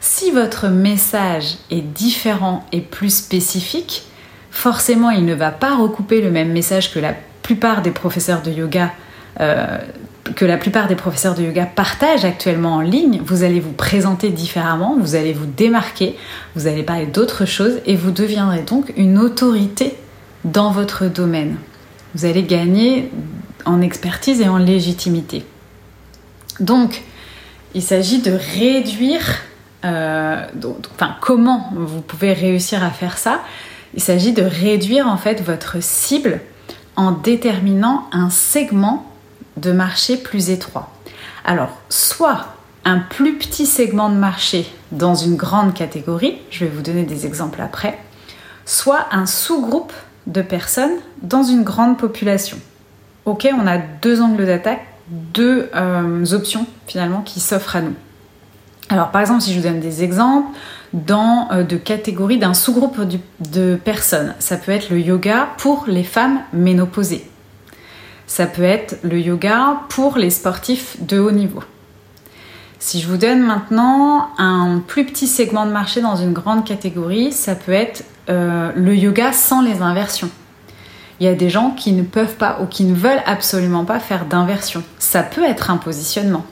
Si 0.00 0.32
votre 0.32 0.66
message 0.66 1.58
est 1.70 1.82
différent 1.82 2.66
et 2.72 2.80
plus 2.80 3.14
spécifique, 3.14 4.02
forcément 4.50 5.10
il 5.10 5.24
ne 5.24 5.34
va 5.34 5.52
pas 5.52 5.76
recouper 5.76 6.20
le 6.20 6.32
même 6.32 6.50
message 6.50 6.92
que 6.92 6.98
la 6.98 7.14
plupart 7.44 7.82
des 7.82 7.92
professeurs 7.92 8.42
de 8.42 8.50
yoga 8.50 8.90
euh, 9.38 9.78
que 10.34 10.44
la 10.44 10.56
plupart 10.56 10.88
des 10.88 10.96
professeurs 10.96 11.36
de 11.36 11.44
yoga 11.44 11.64
partagent 11.64 12.24
actuellement 12.24 12.74
en 12.74 12.80
ligne, 12.80 13.22
vous 13.24 13.44
allez 13.44 13.60
vous 13.60 13.72
présenter 13.72 14.30
différemment, 14.30 14.96
vous 14.98 15.14
allez 15.14 15.32
vous 15.32 15.46
démarquer, 15.46 16.16
vous 16.56 16.66
allez 16.66 16.82
parler 16.82 17.06
d'autres 17.06 17.44
choses 17.46 17.78
et 17.86 17.94
vous 17.94 18.10
deviendrez 18.10 18.62
donc 18.62 18.92
une 18.96 19.16
autorité 19.16 19.94
dans 20.44 20.72
votre 20.72 21.06
domaine. 21.06 21.54
Vous 22.16 22.24
allez 22.24 22.42
gagner 22.42 23.12
en 23.64 23.80
expertise 23.80 24.40
et 24.40 24.48
en 24.48 24.58
légitimité. 24.58 25.46
Donc, 26.58 27.04
il 27.78 27.82
s'agit 27.82 28.20
de 28.20 28.32
réduire, 28.32 29.22
euh, 29.84 30.44
enfin 30.96 31.14
comment 31.20 31.70
vous 31.76 32.00
pouvez 32.00 32.32
réussir 32.32 32.82
à 32.82 32.90
faire 32.90 33.16
ça 33.16 33.40
Il 33.94 34.02
s'agit 34.02 34.32
de 34.32 34.42
réduire 34.42 35.06
en 35.06 35.16
fait 35.16 35.40
votre 35.42 35.80
cible 35.80 36.40
en 36.96 37.12
déterminant 37.12 38.08
un 38.10 38.30
segment 38.30 39.06
de 39.58 39.70
marché 39.70 40.16
plus 40.16 40.50
étroit. 40.50 40.90
Alors, 41.44 41.70
soit 41.88 42.46
un 42.84 42.98
plus 42.98 43.38
petit 43.38 43.64
segment 43.64 44.10
de 44.10 44.16
marché 44.16 44.66
dans 44.90 45.14
une 45.14 45.36
grande 45.36 45.72
catégorie, 45.72 46.36
je 46.50 46.64
vais 46.64 46.70
vous 46.70 46.82
donner 46.82 47.04
des 47.04 47.26
exemples 47.26 47.60
après, 47.60 47.96
soit 48.64 49.06
un 49.12 49.24
sous-groupe 49.24 49.92
de 50.26 50.42
personnes 50.42 50.98
dans 51.22 51.44
une 51.44 51.62
grande 51.62 51.96
population. 51.96 52.58
Ok, 53.24 53.48
on 53.56 53.68
a 53.68 53.78
deux 53.78 54.20
angles 54.20 54.46
d'attaque, 54.46 54.84
deux 55.10 55.68
euh, 55.74 56.24
options 56.32 56.66
finalement 56.86 57.22
qui 57.22 57.40
s'offrent 57.40 57.76
à 57.76 57.82
nous. 57.82 57.94
Alors 58.90 59.10
par 59.10 59.20
exemple, 59.20 59.42
si 59.42 59.52
je 59.52 59.58
vous 59.58 59.66
donne 59.66 59.80
des 59.80 60.02
exemples, 60.02 60.48
dans 60.92 61.48
euh, 61.52 61.62
de 61.62 61.76
catégories 61.76 62.38
d'un 62.38 62.54
sous-groupe 62.54 62.98
de 63.50 63.78
personnes, 63.82 64.34
ça 64.38 64.56
peut 64.56 64.72
être 64.72 64.90
le 64.90 65.00
yoga 65.00 65.48
pour 65.58 65.84
les 65.86 66.04
femmes 66.04 66.40
ménopausées. 66.52 67.28
Ça 68.26 68.46
peut 68.46 68.62
être 68.62 68.98
le 69.02 69.18
yoga 69.20 69.80
pour 69.88 70.18
les 70.18 70.30
sportifs 70.30 70.96
de 71.00 71.18
haut 71.18 71.30
niveau. 71.30 71.62
Si 72.78 73.00
je 73.00 73.08
vous 73.08 73.16
donne 73.16 73.40
maintenant 73.40 74.28
un 74.38 74.82
plus 74.86 75.04
petit 75.04 75.26
segment 75.26 75.66
de 75.66 75.72
marché 75.72 76.00
dans 76.00 76.16
une 76.16 76.32
grande 76.32 76.64
catégorie, 76.64 77.32
ça 77.32 77.54
peut 77.54 77.72
être 77.72 78.04
euh, 78.28 78.70
le 78.76 78.94
yoga 78.94 79.32
sans 79.32 79.62
les 79.62 79.82
inversions. 79.82 80.30
Il 81.20 81.26
y 81.26 81.28
a 81.28 81.34
des 81.34 81.50
gens 81.50 81.72
qui 81.72 81.92
ne 81.92 82.02
peuvent 82.02 82.36
pas 82.36 82.58
ou 82.62 82.66
qui 82.66 82.84
ne 82.84 82.94
veulent 82.94 83.22
absolument 83.26 83.84
pas 83.84 83.98
faire 83.98 84.24
d'inversion. 84.24 84.82
Ça 84.98 85.22
peut 85.22 85.44
être 85.44 85.70
un 85.70 85.76
positionnement. 85.76 86.44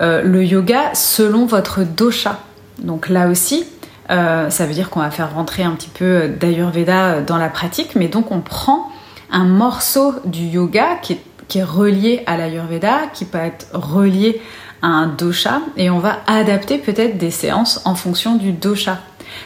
Euh, 0.00 0.22
le 0.22 0.44
yoga 0.44 0.94
selon 0.94 1.46
votre 1.46 1.82
dosha. 1.82 2.40
Donc 2.78 3.08
là 3.08 3.28
aussi, 3.28 3.64
euh, 4.10 4.48
ça 4.50 4.66
veut 4.66 4.74
dire 4.74 4.90
qu'on 4.90 5.00
va 5.00 5.10
faire 5.10 5.34
rentrer 5.34 5.64
un 5.64 5.72
petit 5.72 5.90
peu 5.90 6.28
d'Ayurveda 6.28 7.20
dans 7.20 7.36
la 7.36 7.48
pratique, 7.48 7.94
mais 7.94 8.08
donc 8.08 8.30
on 8.30 8.40
prend 8.40 8.90
un 9.30 9.44
morceau 9.44 10.14
du 10.24 10.44
yoga 10.44 10.96
qui 11.02 11.14
est, 11.14 11.20
qui 11.48 11.58
est 11.58 11.64
relié 11.64 12.22
à 12.26 12.36
l'Ayurveda, 12.36 13.08
qui 13.12 13.24
peut 13.24 13.38
être 13.38 13.66
relié 13.72 14.40
à 14.82 14.86
un 14.86 15.08
dosha, 15.08 15.60
et 15.76 15.90
on 15.90 15.98
va 15.98 16.18
adapter 16.26 16.78
peut-être 16.78 17.18
des 17.18 17.32
séances 17.32 17.82
en 17.84 17.94
fonction 17.94 18.36
du 18.36 18.52
dosha. 18.52 18.98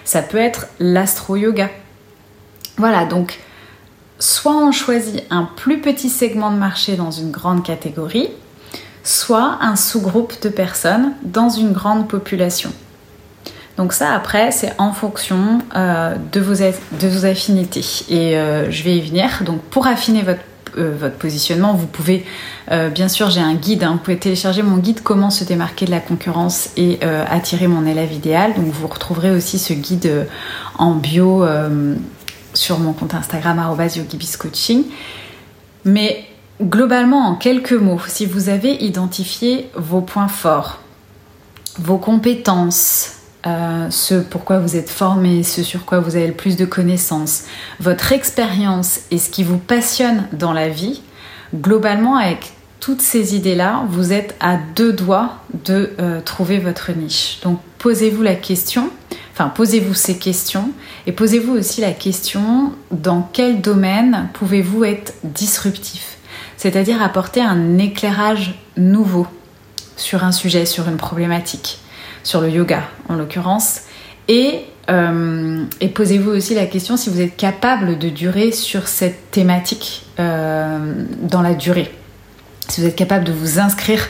Ça 0.05 0.23
peut 0.23 0.39
être 0.39 0.67
l'astro-yoga. 0.79 1.71
Voilà, 2.77 3.07
donc 3.07 3.39
soit 4.23 4.57
on 4.57 4.71
choisit 4.71 5.25
un 5.31 5.49
plus 5.57 5.81
petit 5.81 6.09
segment 6.09 6.53
de 6.53 6.57
marché 6.57 6.95
dans 6.95 7.11
une 7.11 7.33
grande 7.33 7.65
catégorie, 7.65 8.29
soit 9.03 9.59
un 9.61 9.75
sous-groupe 9.75 10.41
de 10.43 10.49
personnes 10.49 11.15
dans 11.25 11.49
une 11.49 11.73
grande 11.73 12.07
population. 12.07 12.71
Donc 13.77 13.93
ça, 13.93 14.15
après, 14.15 14.53
c'est 14.53 14.75
en 14.79 14.93
fonction 14.93 15.59
euh, 15.75 16.15
de, 16.31 16.39
vos 16.39 17.25
affinités. 17.27 17.85
Et 18.09 18.37
euh, 18.37 18.71
je 18.71 18.85
vais 18.85 18.97
y 18.97 19.01
venir. 19.01 19.43
Donc 19.45 19.61
pour 19.63 19.89
affiner 19.89 20.23
votre, 20.23 20.43
euh, 20.79 21.11
positionnement, 21.19 21.75
vous 21.75 21.89
pouvez, 21.89 22.25
bien 22.95 23.09
sûr, 23.09 23.29
j'ai 23.29 23.41
un 23.41 23.55
guide. 23.55 23.83
Hein. 23.83 23.95
vous 23.95 23.99
pouvez 23.99 24.19
télécharger 24.19 24.63
mon 24.63 24.77
guide 24.77 25.01
Comment 25.03 25.31
se 25.31 25.43
démarquer 25.43 25.85
de 25.85 25.91
la 25.91 26.01
concurrence 26.01 26.71
et 26.77 27.01
attirer 27.03 27.67
mon 27.67 27.87
élève 27.87 28.13
idéal. 28.13 28.55
Donc 28.55 28.67
vous 28.67 28.87
retrouverez 28.87 29.33
aussi 29.33 29.59
ce 29.59 29.73
guide 29.73 30.29
en 30.79 30.93
bio 30.93 31.45
sur 32.55 32.79
mon 32.79 32.93
compte 32.93 33.15
Instagram 33.15 33.61
@yogibiscoaching. 33.79 34.85
Mais 35.85 36.27
Globalement, 36.63 37.27
en 37.27 37.35
quelques 37.35 37.73
mots, 37.73 38.01
si 38.07 38.25
vous 38.25 38.49
avez 38.49 38.85
identifié 38.85 39.69
vos 39.75 40.01
points 40.01 40.29
forts, 40.29 40.79
vos 41.79 41.99
compétences, 41.99 43.15
euh, 43.47 43.89
ce 43.91 44.15
pourquoi 44.15 44.61
vous 44.61 44.77
êtes 44.77 44.91
formé, 44.91 45.43
ce 45.43 45.65
sur 45.65 45.85
quoi 45.85 45.99
vous 45.99 46.15
avez 46.15 46.29
le 46.29 46.35
plus 46.35 46.57
de 46.57 46.65
connaissances, 46.65 47.45
votre 47.81 48.13
expérience 48.13 49.01
et 49.11 49.19
ce 49.19 49.31
qui 49.31 49.43
vous 49.43 49.59
passionne 49.59 50.29
dans 50.33 50.53
la 50.53 50.69
vie, 50.69 51.03
globalement, 51.55 52.17
avec 52.17 52.53
toutes 52.79 53.03
ces 53.03 53.35
idées-là, 53.35 53.85
vous 53.89 54.13
êtes 54.13 54.37
à 54.39 54.57
deux 54.77 54.93
doigts 54.93 55.39
de 55.65 55.91
euh, 55.99 56.21
trouver 56.21 56.59
votre 56.59 56.93
niche. 56.93 57.41
Donc 57.43 57.59
posez-vous 57.83 58.23
la 58.23 58.37
question, 58.37 58.91
enfin 59.33 59.49
posez-vous 59.49 59.93
ces 59.93 60.17
questions 60.17 60.71
et 61.07 61.13
posez-vous 61.13 61.53
aussi 61.53 61.81
la 61.81 61.91
question 61.91 62.73
dans 62.93 63.29
quel 63.33 63.61
domaine 63.61 64.29
pouvez-vous 64.35 64.85
être 64.85 65.15
disruptif? 65.25 66.17
C'est-à-dire 66.57 67.03
apporter 67.03 67.43
un 67.43 67.79
éclairage 67.79 68.55
nouveau 68.77 69.27
sur 69.97 70.23
un 70.23 70.31
sujet, 70.31 70.65
sur 70.65 70.89
une 70.89 70.97
problématique, 70.97 71.81
sur 72.23 72.41
le 72.41 72.51
yoga 72.51 72.85
en 73.09 73.17
l'occurrence, 73.17 73.81
et, 74.29 74.61
euh, 74.89 75.65
posez-vous 75.93 76.31
aussi 76.31 76.55
la 76.55 76.67
question 76.67 76.97
si 76.97 77.11
vous 77.11 77.21
êtes 77.21 77.37
capable 77.37 77.99
de 77.99 78.09
durer 78.09 78.53
sur 78.53 78.87
cette 78.87 79.33
thématique 79.33 80.07
euh, 80.21 81.05
dans 81.21 81.43
la 81.43 81.55
durée, 81.55 81.93
si 82.69 82.81
vous 82.81 82.87
êtes 82.87 82.97
capable 82.97 83.25
de 83.25 83.33
vous 83.33 83.59
inscrire 83.59 84.07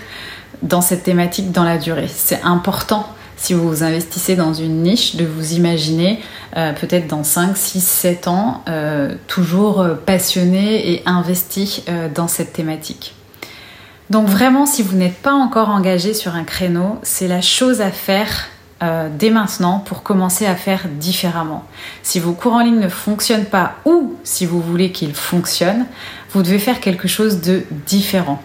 dans 0.60 0.82
cette 0.82 1.04
thématique 1.04 1.52
dans 1.52 1.64
la 1.64 1.78
durée. 1.78 2.08
C'est 2.14 2.42
important 2.42 3.06
si 3.42 3.54
vous 3.54 3.82
investissez 3.82 4.36
dans 4.36 4.54
une 4.54 4.84
niche, 4.84 5.16
de 5.16 5.24
vous 5.24 5.54
imaginer 5.54 6.20
euh, 6.56 6.72
peut-être 6.72 7.08
dans 7.08 7.24
5, 7.24 7.56
6, 7.56 7.80
7 7.80 8.28
ans, 8.28 8.62
euh, 8.68 9.16
toujours 9.26 9.80
euh, 9.80 9.94
passionné 9.94 10.92
et 10.92 11.02
investi 11.06 11.82
dans 12.14 12.28
cette 12.28 12.52
thématique. 12.52 13.16
Donc 14.10 14.28
vraiment, 14.28 14.64
si 14.64 14.84
vous 14.84 14.96
n'êtes 14.96 15.16
pas 15.16 15.32
encore 15.32 15.70
engagé 15.70 16.14
sur 16.14 16.36
un 16.36 16.44
créneau, 16.44 17.00
c'est 17.02 17.26
la 17.26 17.40
chose 17.40 17.80
à 17.80 17.90
faire 17.90 18.48
dès 19.16 19.30
maintenant 19.30 19.78
pour 19.78 20.02
commencer 20.02 20.44
à 20.44 20.56
faire 20.56 20.88
différemment. 20.98 21.64
Si 22.02 22.18
vos 22.18 22.32
cours 22.32 22.54
en 22.54 22.64
ligne 22.64 22.80
ne 22.80 22.88
fonctionnent 22.88 23.44
pas 23.44 23.76
ou 23.84 24.16
si 24.24 24.44
vous 24.44 24.60
voulez 24.60 24.90
qu'ils 24.90 25.14
fonctionnent, 25.14 25.86
vous 26.32 26.42
devez 26.42 26.58
faire 26.58 26.80
quelque 26.80 27.06
chose 27.06 27.40
de 27.40 27.62
différent 27.86 28.42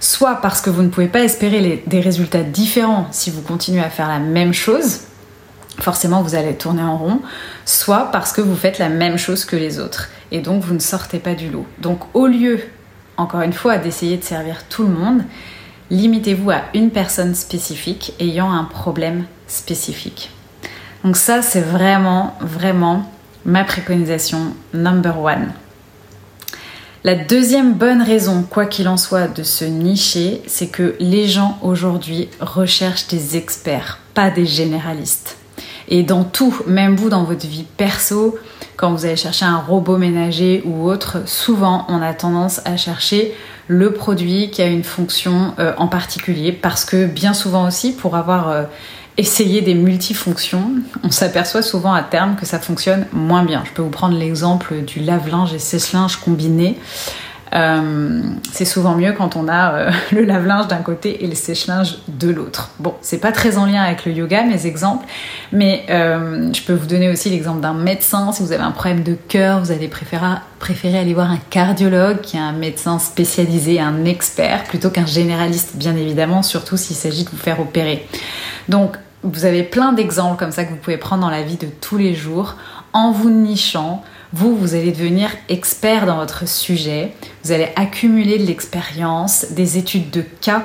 soit 0.00 0.36
parce 0.36 0.60
que 0.60 0.70
vous 0.70 0.82
ne 0.82 0.88
pouvez 0.88 1.08
pas 1.08 1.20
espérer 1.20 1.82
des 1.86 2.00
résultats 2.00 2.42
différents 2.42 3.08
si 3.10 3.30
vous 3.30 3.42
continuez 3.42 3.82
à 3.82 3.90
faire 3.90 4.08
la 4.08 4.18
même 4.18 4.52
chose, 4.52 5.00
forcément 5.80 6.22
vous 6.22 6.34
allez 6.34 6.54
tourner 6.54 6.82
en 6.82 6.96
rond, 6.96 7.20
soit 7.64 8.10
parce 8.12 8.32
que 8.32 8.40
vous 8.40 8.56
faites 8.56 8.78
la 8.78 8.88
même 8.88 9.18
chose 9.18 9.44
que 9.44 9.56
les 9.56 9.78
autres 9.78 10.08
et 10.30 10.40
donc 10.40 10.62
vous 10.62 10.74
ne 10.74 10.78
sortez 10.78 11.18
pas 11.18 11.34
du 11.34 11.50
lot. 11.50 11.66
Donc 11.80 12.00
au 12.14 12.26
lieu, 12.26 12.60
encore 13.16 13.42
une 13.42 13.52
fois, 13.52 13.78
d'essayer 13.78 14.16
de 14.16 14.24
servir 14.24 14.68
tout 14.68 14.82
le 14.84 14.90
monde, 14.90 15.22
limitez-vous 15.90 16.50
à 16.50 16.62
une 16.74 16.90
personne 16.90 17.34
spécifique 17.34 18.14
ayant 18.20 18.52
un 18.52 18.64
problème 18.64 19.24
spécifique. 19.46 20.30
Donc 21.04 21.16
ça, 21.16 21.42
c'est 21.42 21.60
vraiment, 21.60 22.36
vraiment 22.40 23.10
ma 23.44 23.64
préconisation 23.64 24.54
number 24.74 25.20
one. 25.20 25.52
La 27.04 27.14
deuxième 27.14 27.74
bonne 27.74 28.02
raison, 28.02 28.42
quoi 28.42 28.66
qu'il 28.66 28.88
en 28.88 28.96
soit, 28.96 29.28
de 29.28 29.44
se 29.44 29.64
nicher, 29.64 30.42
c'est 30.48 30.66
que 30.66 30.96
les 30.98 31.28
gens 31.28 31.56
aujourd'hui 31.62 32.28
recherchent 32.40 33.06
des 33.06 33.36
experts, 33.36 34.00
pas 34.14 34.30
des 34.30 34.46
généralistes. 34.46 35.36
Et 35.86 36.02
dans 36.02 36.24
tout, 36.24 36.54
même 36.66 36.96
vous 36.96 37.08
dans 37.08 37.22
votre 37.22 37.46
vie 37.46 37.66
perso, 37.76 38.36
quand 38.76 38.92
vous 38.92 39.04
allez 39.04 39.16
chercher 39.16 39.44
un 39.44 39.58
robot 39.58 39.96
ménager 39.96 40.62
ou 40.64 40.88
autre, 40.88 41.18
souvent 41.26 41.86
on 41.88 42.02
a 42.02 42.12
tendance 42.14 42.60
à 42.64 42.76
chercher 42.76 43.32
le 43.68 43.92
produit 43.92 44.50
qui 44.50 44.60
a 44.60 44.66
une 44.66 44.84
fonction 44.84 45.54
euh, 45.60 45.74
en 45.78 45.86
particulier 45.86 46.52
parce 46.52 46.84
que 46.84 47.06
bien 47.06 47.32
souvent 47.32 47.66
aussi 47.66 47.92
pour 47.92 48.16
avoir 48.16 48.48
euh, 48.48 48.64
essayer 49.18 49.60
des 49.62 49.74
multifonctions, 49.74 50.70
on 51.02 51.10
s'aperçoit 51.10 51.62
souvent 51.62 51.92
à 51.92 52.02
terme 52.02 52.36
que 52.36 52.46
ça 52.46 52.60
fonctionne 52.60 53.06
moins 53.12 53.44
bien. 53.44 53.64
Je 53.66 53.72
peux 53.72 53.82
vous 53.82 53.90
prendre 53.90 54.16
l'exemple 54.16 54.76
du 54.82 55.00
lave-linge 55.00 55.52
et 55.52 55.58
sèche-linge 55.58 56.16
combiné. 56.16 56.78
Euh, 57.54 58.22
c'est 58.52 58.66
souvent 58.66 58.94
mieux 58.94 59.12
quand 59.12 59.34
on 59.34 59.48
a 59.48 59.72
euh, 59.72 59.90
le 60.12 60.24
lave-linge 60.24 60.68
d'un 60.68 60.82
côté 60.82 61.24
et 61.24 61.26
le 61.26 61.34
sèche-linge 61.34 61.96
de 62.06 62.30
l'autre. 62.30 62.70
Bon, 62.78 62.94
c'est 63.00 63.18
pas 63.18 63.32
très 63.32 63.58
en 63.58 63.66
lien 63.66 63.82
avec 63.82 64.04
le 64.04 64.12
yoga, 64.12 64.44
mes 64.44 64.66
exemples, 64.66 65.06
mais 65.50 65.84
euh, 65.90 66.52
je 66.52 66.62
peux 66.62 66.74
vous 66.74 66.86
donner 66.86 67.08
aussi 67.08 67.30
l'exemple 67.30 67.60
d'un 67.60 67.74
médecin. 67.74 68.30
Si 68.32 68.42
vous 68.42 68.52
avez 68.52 68.62
un 68.62 68.70
problème 68.70 69.02
de 69.02 69.14
cœur, 69.14 69.60
vous 69.60 69.72
allez 69.72 69.88
préférer, 69.88 70.26
préférer 70.58 70.98
aller 70.98 71.14
voir 71.14 71.30
un 71.30 71.40
cardiologue 71.50 72.20
qui 72.20 72.36
est 72.36 72.40
un 72.40 72.52
médecin 72.52 72.98
spécialisé, 72.98 73.80
un 73.80 74.04
expert, 74.04 74.64
plutôt 74.64 74.90
qu'un 74.90 75.06
généraliste, 75.06 75.70
bien 75.74 75.96
évidemment, 75.96 76.42
surtout 76.42 76.76
s'il 76.76 76.96
s'agit 76.96 77.24
de 77.24 77.30
vous 77.30 77.36
faire 77.36 77.60
opérer. 77.60 78.06
Donc, 78.68 78.96
vous 79.22 79.44
avez 79.44 79.62
plein 79.62 79.92
d'exemples 79.92 80.38
comme 80.38 80.52
ça 80.52 80.64
que 80.64 80.70
vous 80.70 80.76
pouvez 80.76 80.96
prendre 80.96 81.22
dans 81.22 81.30
la 81.30 81.42
vie 81.42 81.56
de 81.56 81.66
tous 81.66 81.98
les 81.98 82.14
jours 82.14 82.56
en 82.92 83.10
vous 83.12 83.30
nichant. 83.30 84.02
Vous, 84.32 84.56
vous 84.56 84.74
allez 84.74 84.92
devenir 84.92 85.30
expert 85.48 86.06
dans 86.06 86.16
votre 86.16 86.46
sujet, 86.46 87.14
vous 87.44 87.52
allez 87.52 87.68
accumuler 87.76 88.38
de 88.38 88.44
l'expérience, 88.44 89.46
des 89.50 89.78
études 89.78 90.10
de 90.10 90.20
cas, 90.20 90.64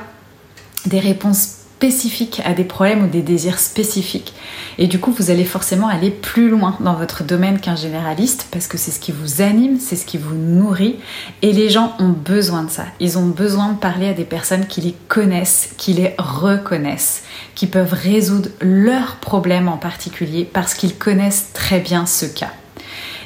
des 0.85 0.99
réponses 0.99 1.62
spécifiques 1.83 2.41
à 2.45 2.53
des 2.53 2.63
problèmes 2.63 3.03
ou 3.03 3.07
des 3.07 3.21
désirs 3.21 3.59
spécifiques. 3.59 4.33
Et 4.77 4.87
du 4.87 4.99
coup, 5.01 5.11
vous 5.11 5.31
allez 5.31 5.43
forcément 5.43 5.89
aller 5.89 6.11
plus 6.11 6.47
loin 6.49 6.77
dans 6.79 6.93
votre 6.93 7.25
domaine 7.25 7.59
qu'un 7.59 7.75
généraliste 7.75 8.47
parce 8.51 8.67
que 8.67 8.77
c'est 8.77 8.91
ce 8.91 9.01
qui 9.01 9.11
vous 9.11 9.41
anime, 9.41 9.81
c'est 9.81 9.97
ce 9.97 10.05
qui 10.05 10.17
vous 10.17 10.33
nourrit. 10.33 10.95
Et 11.41 11.51
les 11.51 11.69
gens 11.69 11.93
ont 11.99 12.13
besoin 12.13 12.63
de 12.63 12.69
ça. 12.69 12.85
Ils 13.01 13.17
ont 13.17 13.25
besoin 13.25 13.73
de 13.73 13.77
parler 13.77 14.07
à 14.07 14.13
des 14.13 14.23
personnes 14.23 14.65
qui 14.65 14.79
les 14.79 14.95
connaissent, 15.09 15.71
qui 15.75 15.91
les 15.91 16.15
reconnaissent, 16.17 17.23
qui 17.53 17.67
peuvent 17.67 17.91
résoudre 17.91 18.47
leurs 18.61 19.17
problèmes 19.17 19.67
en 19.67 19.77
particulier 19.77 20.45
parce 20.45 20.75
qu'ils 20.75 20.95
connaissent 20.95 21.49
très 21.53 21.81
bien 21.81 22.05
ce 22.05 22.25
cas. 22.25 22.53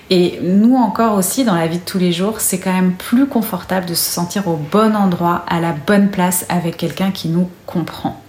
Et 0.10 0.40
nous 0.42 0.78
encore 0.78 1.14
aussi, 1.14 1.46
dans 1.46 1.54
la 1.54 1.68
vie 1.68 1.78
de 1.78 1.86
tous 1.86 2.00
les 2.00 2.12
jours, 2.12 2.40
c'est 2.40 2.60
quand 2.60 2.74
même 2.74 2.94
plus 2.94 3.28
confortable 3.28 3.86
de 3.86 3.94
se 3.94 4.12
sentir 4.12 4.48
au 4.48 4.56
bon 4.56 4.96
endroit, 4.96 5.46
à 5.48 5.60
la 5.60 5.74
bonne 5.74 6.10
place, 6.10 6.44
avec 6.50 6.78
quelqu'un 6.78 7.12
qui 7.12 7.28
nous 7.28 7.52
comprend. 7.68 8.20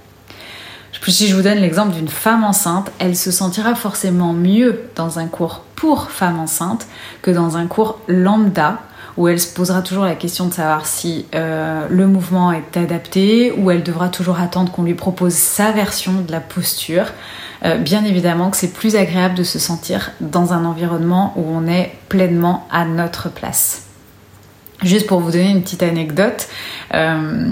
Si 1.06 1.26
je 1.26 1.34
vous 1.34 1.42
donne 1.42 1.58
l'exemple 1.58 1.94
d'une 1.94 2.08
femme 2.08 2.44
enceinte, 2.44 2.90
elle 2.98 3.16
se 3.16 3.30
sentira 3.30 3.74
forcément 3.74 4.32
mieux 4.32 4.82
dans 4.94 5.18
un 5.18 5.26
cours 5.26 5.64
pour 5.74 6.10
femme 6.10 6.38
enceinte 6.38 6.86
que 7.22 7.30
dans 7.30 7.56
un 7.56 7.66
cours 7.66 8.00
lambda 8.08 8.78
où 9.18 9.26
elle 9.26 9.40
se 9.40 9.52
posera 9.52 9.82
toujours 9.82 10.04
la 10.04 10.14
question 10.14 10.46
de 10.46 10.54
savoir 10.54 10.86
si 10.86 11.26
euh, 11.34 11.86
le 11.90 12.06
mouvement 12.06 12.52
est 12.52 12.76
adapté, 12.76 13.50
ou 13.50 13.70
elle 13.72 13.82
devra 13.82 14.08
toujours 14.08 14.38
attendre 14.38 14.70
qu'on 14.70 14.84
lui 14.84 14.94
propose 14.94 15.32
sa 15.32 15.72
version 15.72 16.12
de 16.24 16.30
la 16.30 16.40
posture. 16.40 17.06
Euh, 17.64 17.78
bien 17.78 18.04
évidemment 18.04 18.50
que 18.50 18.56
c'est 18.56 18.72
plus 18.72 18.94
agréable 18.94 19.34
de 19.34 19.42
se 19.42 19.58
sentir 19.58 20.12
dans 20.20 20.52
un 20.52 20.64
environnement 20.64 21.34
où 21.36 21.42
on 21.48 21.66
est 21.66 21.96
pleinement 22.08 22.68
à 22.70 22.84
notre 22.84 23.28
place. 23.28 23.86
Juste 24.84 25.08
pour 25.08 25.18
vous 25.18 25.32
donner 25.32 25.50
une 25.50 25.62
petite 25.62 25.82
anecdote, 25.82 26.46
euh, 26.94 27.50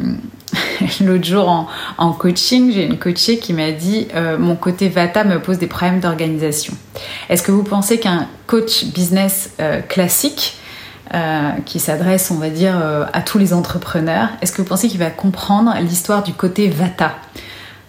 l'autre 1.00 1.24
jour 1.24 1.68
en, 1.98 2.12
coaching, 2.12 2.72
j'ai 2.72 2.84
une 2.84 2.98
coachée 2.98 3.38
qui 3.38 3.52
m'a 3.52 3.72
dit 3.72 4.06
Mon 4.38 4.54
côté 4.54 4.88
Vata 4.88 5.24
me 5.24 5.40
pose 5.40 5.58
des 5.58 5.66
problèmes 5.66 6.00
d'organisation. 6.00 6.74
Est-ce 7.28 7.42
que 7.42 7.50
vous 7.50 7.64
pensez 7.64 7.98
qu'un 7.98 8.28
coach 8.46 8.84
business 8.86 9.50
classique 9.88 10.56
euh, 11.14 11.52
qui 11.64 11.78
s'adresse, 11.78 12.32
on 12.32 12.34
va 12.34 12.50
dire, 12.50 12.76
euh, 12.82 13.04
à 13.12 13.22
tous 13.22 13.38
les 13.38 13.54
entrepreneurs. 13.54 14.28
Est-ce 14.42 14.50
que 14.50 14.60
vous 14.60 14.66
pensez 14.66 14.88
qu'il 14.88 14.98
va 14.98 15.08
comprendre 15.08 15.72
l'histoire 15.80 16.24
du 16.24 16.32
côté 16.32 16.68
Vata? 16.68 17.14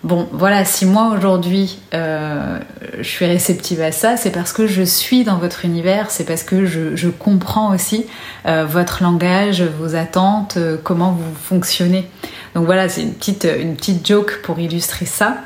Bon, 0.03 0.27
voilà, 0.31 0.63
si 0.63 0.85
moi 0.85 1.13
aujourd'hui 1.15 1.79
euh, 1.93 2.59
je 2.99 3.07
suis 3.07 3.25
réceptive 3.25 3.81
à 3.81 3.91
ça, 3.91 4.15
c'est 4.15 4.29
parce 4.29 4.53
que 4.53 4.67
je 4.67 4.83
suis 4.83 5.23
dans 5.23 5.37
votre 5.37 5.65
univers, 5.65 6.11
c'est 6.11 6.23
parce 6.23 6.43
que 6.43 6.65
je, 6.65 7.09
comprends 7.09 7.73
aussi 7.73 8.05
votre 8.45 9.03
langage, 9.03 9.61
vos 9.63 9.95
attentes, 9.95 10.57
comment 10.83 11.11
vous 11.11 11.35
fonctionnez. 11.35 12.07
Donc 12.55 12.65
voilà, 12.65 12.87
c'est 12.89 13.01
une 13.01 13.13
petite 13.13 14.07
joke 14.07 14.41
pour 14.43 14.59
illustrer 14.59 15.05
ça. 15.05 15.37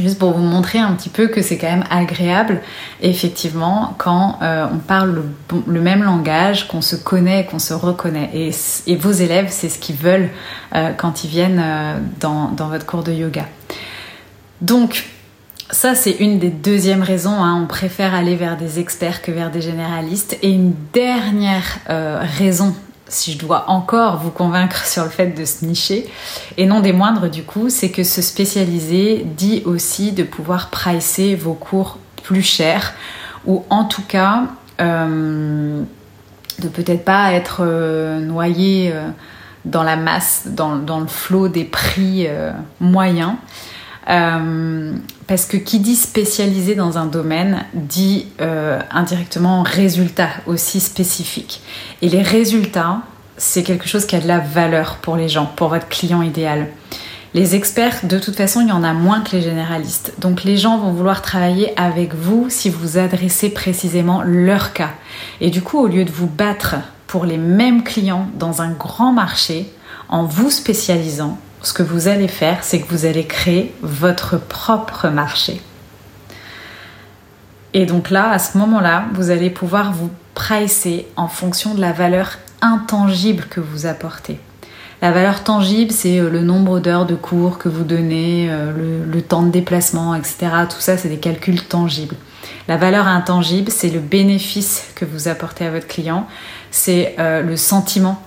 Juste 0.00 0.18
pour 0.18 0.32
vous 0.32 0.42
montrer 0.42 0.78
un 0.78 0.92
petit 0.94 1.10
peu 1.10 1.28
que 1.28 1.42
c'est 1.42 1.58
quand 1.58 1.68
même 1.68 1.84
agréable, 1.90 2.62
effectivement, 3.02 3.94
quand 3.98 4.38
euh, 4.40 4.66
on 4.72 4.78
parle 4.78 5.22
le, 5.66 5.80
même 5.82 6.02
langage, 6.02 6.66
qu'on 6.66 6.80
se 6.80 6.96
connaît, 6.96 7.44
qu'on 7.44 7.58
se 7.58 7.74
reconnaît. 7.74 8.30
Et, 8.86 8.96
vos 8.96 9.10
élèves, 9.10 9.48
c'est 9.50 9.68
ce 9.68 9.78
qu'ils 9.78 9.96
veulent 9.96 10.30
euh, 10.74 10.92
quand 10.96 11.24
ils 11.24 11.30
viennent 11.30 11.60
euh, 11.62 11.98
dans, 12.20 12.54
votre 12.56 12.86
cours 12.86 13.02
de 13.02 13.12
yoga. 13.12 13.46
Donc, 14.62 15.04
ça, 15.70 15.94
c'est 15.94 16.12
une 16.12 16.38
des 16.38 16.50
deuxièmes 16.50 17.02
raisons. 17.02 17.44
Hein. 17.44 17.60
On 17.62 17.66
préfère 17.66 18.14
aller 18.14 18.36
vers 18.36 18.56
des 18.56 18.78
experts 18.78 19.20
que 19.20 19.30
vers 19.30 19.50
des 19.50 19.60
généralistes. 19.60 20.38
Et 20.40 20.52
une 20.52 20.72
dernière 20.94 21.80
raison 22.38 22.74
si 23.12 23.32
je 23.32 23.38
dois 23.38 23.64
encore 23.68 24.18
vous 24.18 24.30
convaincre 24.30 24.86
sur 24.86 25.04
le 25.04 25.10
fait 25.10 25.28
de 25.28 25.44
se 25.44 25.64
nicher, 25.64 26.10
et 26.56 26.66
non 26.66 26.80
des 26.80 26.92
moindres 26.92 27.28
du 27.28 27.42
coup, 27.42 27.68
c'est 27.68 27.90
que 27.90 28.04
se 28.04 28.22
spécialiser 28.22 29.24
dit 29.24 29.62
aussi 29.64 30.12
de 30.12 30.22
pouvoir 30.22 30.70
pricer 30.70 31.34
vos 31.34 31.54
cours 31.54 31.98
plus 32.22 32.42
chers, 32.42 32.94
ou 33.46 33.64
en 33.70 33.84
tout 33.84 34.02
cas 34.02 34.44
euh, 34.80 35.82
de 36.58 36.68
peut-être 36.68 37.04
pas 37.04 37.32
être 37.32 37.60
euh, 37.60 38.20
noyé 38.20 38.92
euh, 38.92 39.08
dans 39.64 39.82
la 39.82 39.96
masse, 39.96 40.44
dans, 40.46 41.00
le 41.00 41.06
flot 41.06 41.48
des 41.48 41.64
prix 41.64 42.26
moyens. 42.80 43.34
Euh, 44.08 44.92
parce 45.28 45.46
que 45.46 45.56
qui 45.56 45.78
dit 45.78 45.94
spécialisé 45.94 46.74
dans 46.74 46.98
un 46.98 47.06
domaine 47.06 47.64
dit 47.72 48.26
euh, 48.40 48.80
indirectement 48.90 49.62
résultat 49.62 50.28
aussi 50.46 50.80
spécifique. 50.80 51.62
Et 52.02 52.08
les 52.08 52.22
résultats, 52.22 53.02
c'est 53.36 53.62
quelque 53.62 53.88
chose 53.88 54.04
qui 54.06 54.16
a 54.16 54.20
de 54.20 54.28
la 54.28 54.40
valeur 54.40 54.96
pour 54.96 55.16
les 55.16 55.28
gens, 55.28 55.46
pour 55.46 55.68
votre 55.68 55.88
client 55.88 56.22
idéal. 56.22 56.66
Les 57.34 57.54
experts, 57.54 58.00
de 58.02 58.18
toute 58.18 58.36
façon, 58.36 58.60
il 58.60 58.68
y 58.68 58.72
en 58.72 58.84
a 58.84 58.92
moins 58.92 59.22
que 59.22 59.34
les 59.34 59.40
généralistes. 59.40 60.14
Donc 60.18 60.44
les 60.44 60.58
gens 60.58 60.76
vont 60.78 60.92
vouloir 60.92 61.22
travailler 61.22 61.72
avec 61.80 62.14
vous 62.14 62.46
si 62.50 62.68
vous 62.68 62.98
adressez 62.98 63.48
précisément 63.48 64.22
leur 64.22 64.74
cas. 64.74 64.90
Et 65.40 65.48
du 65.48 65.62
coup, 65.62 65.78
au 65.78 65.86
lieu 65.86 66.04
de 66.04 66.10
vous 66.10 66.26
battre 66.26 66.76
pour 67.06 67.24
les 67.24 67.38
mêmes 67.38 67.84
clients 67.84 68.26
dans 68.38 68.60
un 68.60 68.72
grand 68.72 69.12
marché, 69.12 69.72
en 70.10 70.24
vous 70.24 70.50
spécialisant, 70.50 71.38
ce 71.62 71.72
que 71.72 71.82
vous 71.82 72.08
allez 72.08 72.28
faire, 72.28 72.62
c'est 72.62 72.80
que 72.80 72.88
vous 72.88 73.06
allez 73.06 73.26
créer 73.26 73.74
votre 73.82 74.38
propre 74.38 75.08
marché. 75.08 75.60
Et 77.74 77.86
donc 77.86 78.10
là, 78.10 78.30
à 78.30 78.38
ce 78.38 78.58
moment-là, 78.58 79.06
vous 79.14 79.30
allez 79.30 79.50
pouvoir 79.50 79.92
vous 79.92 80.10
pricer 80.34 81.06
en 81.16 81.28
fonction 81.28 81.74
de 81.74 81.80
la 81.80 81.92
valeur 81.92 82.38
intangible 82.60 83.44
que 83.48 83.60
vous 83.60 83.86
apportez. 83.86 84.38
La 85.02 85.10
valeur 85.10 85.42
tangible, 85.42 85.90
c'est 85.90 86.20
euh, 86.20 86.30
le 86.30 86.42
nombre 86.42 86.78
d'heures 86.78 87.06
de 87.06 87.16
cours 87.16 87.58
que 87.58 87.68
vous 87.68 87.82
donnez, 87.82 88.46
euh, 88.48 89.04
le, 89.04 89.22
temps 89.22 89.42
de 89.42 89.50
déplacement, 89.50 90.14
etc. 90.14 90.36
Tout 90.70 90.80
ça, 90.80 90.96
c'est 90.96 91.08
des 91.08 91.18
calculs 91.18 91.60
tangibles. 91.60 92.14
La 92.68 92.76
valeur 92.76 93.08
intangible, 93.08 93.72
c'est 93.72 93.90
le 93.90 93.98
bénéfice 93.98 94.84
que 94.94 95.04
vous 95.04 95.26
apportez 95.26 95.66
à 95.66 95.72
votre 95.72 95.88
client, 95.88 96.28
c'est 96.70 97.16
euh, 97.18 97.42
le 97.42 97.56
sentiment 97.56 98.22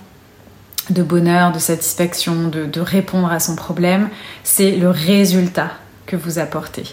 de 0.90 1.02
bonheur, 1.02 1.52
de 1.52 1.58
satisfaction, 1.58 2.48
de, 2.48 2.80
répondre 2.80 3.30
à 3.30 3.40
son 3.40 3.56
problème, 3.56 4.08
c'est 4.44 4.72
le 4.72 4.90
résultat 4.90 5.70
que 6.06 6.16
vous 6.16 6.38
apportez, 6.38 6.84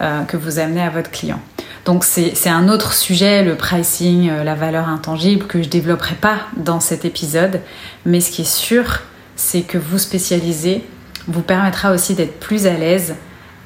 euh, 0.00 0.22
que 0.24 0.36
vous 0.36 0.58
amenez 0.58 0.82
à 0.82 0.90
votre 0.90 1.10
client. 1.10 1.40
Donc 1.86 2.04
c'est 2.04 2.48
un 2.48 2.68
autre 2.68 2.92
sujet, 2.92 3.42
le 3.42 3.56
pricing, 3.56 4.28
euh, 4.28 4.44
la 4.44 4.54
valeur 4.54 4.88
intangible, 4.88 5.46
que 5.46 5.62
je 5.62 5.68
développerai 5.68 6.14
pas 6.14 6.36
dans 6.56 6.80
cet 6.80 7.04
épisode. 7.04 7.60
Mais 8.04 8.20
ce 8.20 8.30
qui 8.30 8.42
est 8.42 8.44
sûr, 8.44 9.00
c'est 9.36 9.62
que 9.62 9.78
vous 9.78 9.98
spécialiser 9.98 10.84
vous 11.26 11.42
permettra 11.42 11.92
aussi 11.92 12.14
d'être 12.14 12.38
plus 12.38 12.66
à 12.66 12.74
l'aise 12.74 13.14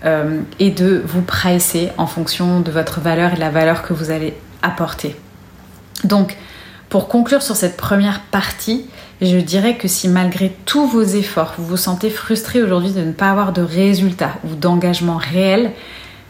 euh, 0.05 0.41
et 0.59 0.71
de 0.71 1.03
vous 1.05 1.23
pricer 1.23 1.91
en 1.99 2.07
fonction 2.07 2.61
de 2.61 2.71
votre 2.71 3.01
valeur 3.01 3.33
et 3.33 3.37
de 3.37 3.41
la 3.41 3.51
valeur 3.51 3.83
que 3.83 3.93
vous 3.93 4.11
allez 4.11 4.35
apporter. 4.63 5.17
Donc, 6.05 6.37
pour 6.95 7.09
conclure 7.09 7.43
sur 7.43 7.57
cette 7.57 7.77
première 7.77 8.21
partie, 8.21 8.87
je 9.21 9.39
dirais 9.39 9.77
que 9.77 9.89
si 9.89 10.09
malgré 10.09 10.55
tous 10.65 10.87
vos 10.87 11.03
efforts, 11.03 11.55
vous 11.59 11.67
vous 11.67 11.77
sentez 11.77 12.09
frustré 12.09 12.63
aujourd'hui 12.63 12.93
de 12.93 13.01
ne 13.01 13.11
pas 13.11 13.33
avoir 13.33 13.53
de 13.53 13.63
résultats 13.63 14.37
ou 14.45 14.55
d'engagement 14.55 15.17
réel, 15.17 15.73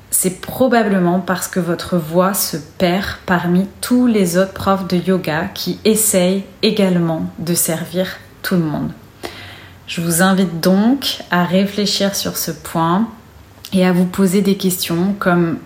c'est 0.09 0.41
probablement 0.41 1.21
parce 1.21 1.49
que 1.49 1.61
votre 1.61 1.99
voix 1.99 2.33
se 2.33 2.57
perd 2.57 3.05
parmi 3.27 3.67
tous 3.83 4.07
les 4.07 4.39
autres 4.39 4.55
profs 4.55 4.89
de 4.89 4.97
yoga 4.97 5.51
qui 5.53 5.79
essayent 5.85 6.45
également 6.63 7.27
de 7.39 7.53
servir 7.53 8.17
tout 8.41 8.55
le 8.55 8.63
monde. 8.63 8.91
Je 9.87 10.01
vous 10.01 10.23
invite 10.23 10.61
donc 10.61 11.19
à 11.31 11.45
réfléchir 11.45 12.15
sur 12.15 12.39
ce 12.39 12.53
point 12.53 13.07
et 13.75 13.85
à 13.85 13.93
vous 13.93 14.07
poser 14.07 14.41
des 14.41 14.57
questions 14.57 15.15
comme 15.19 15.59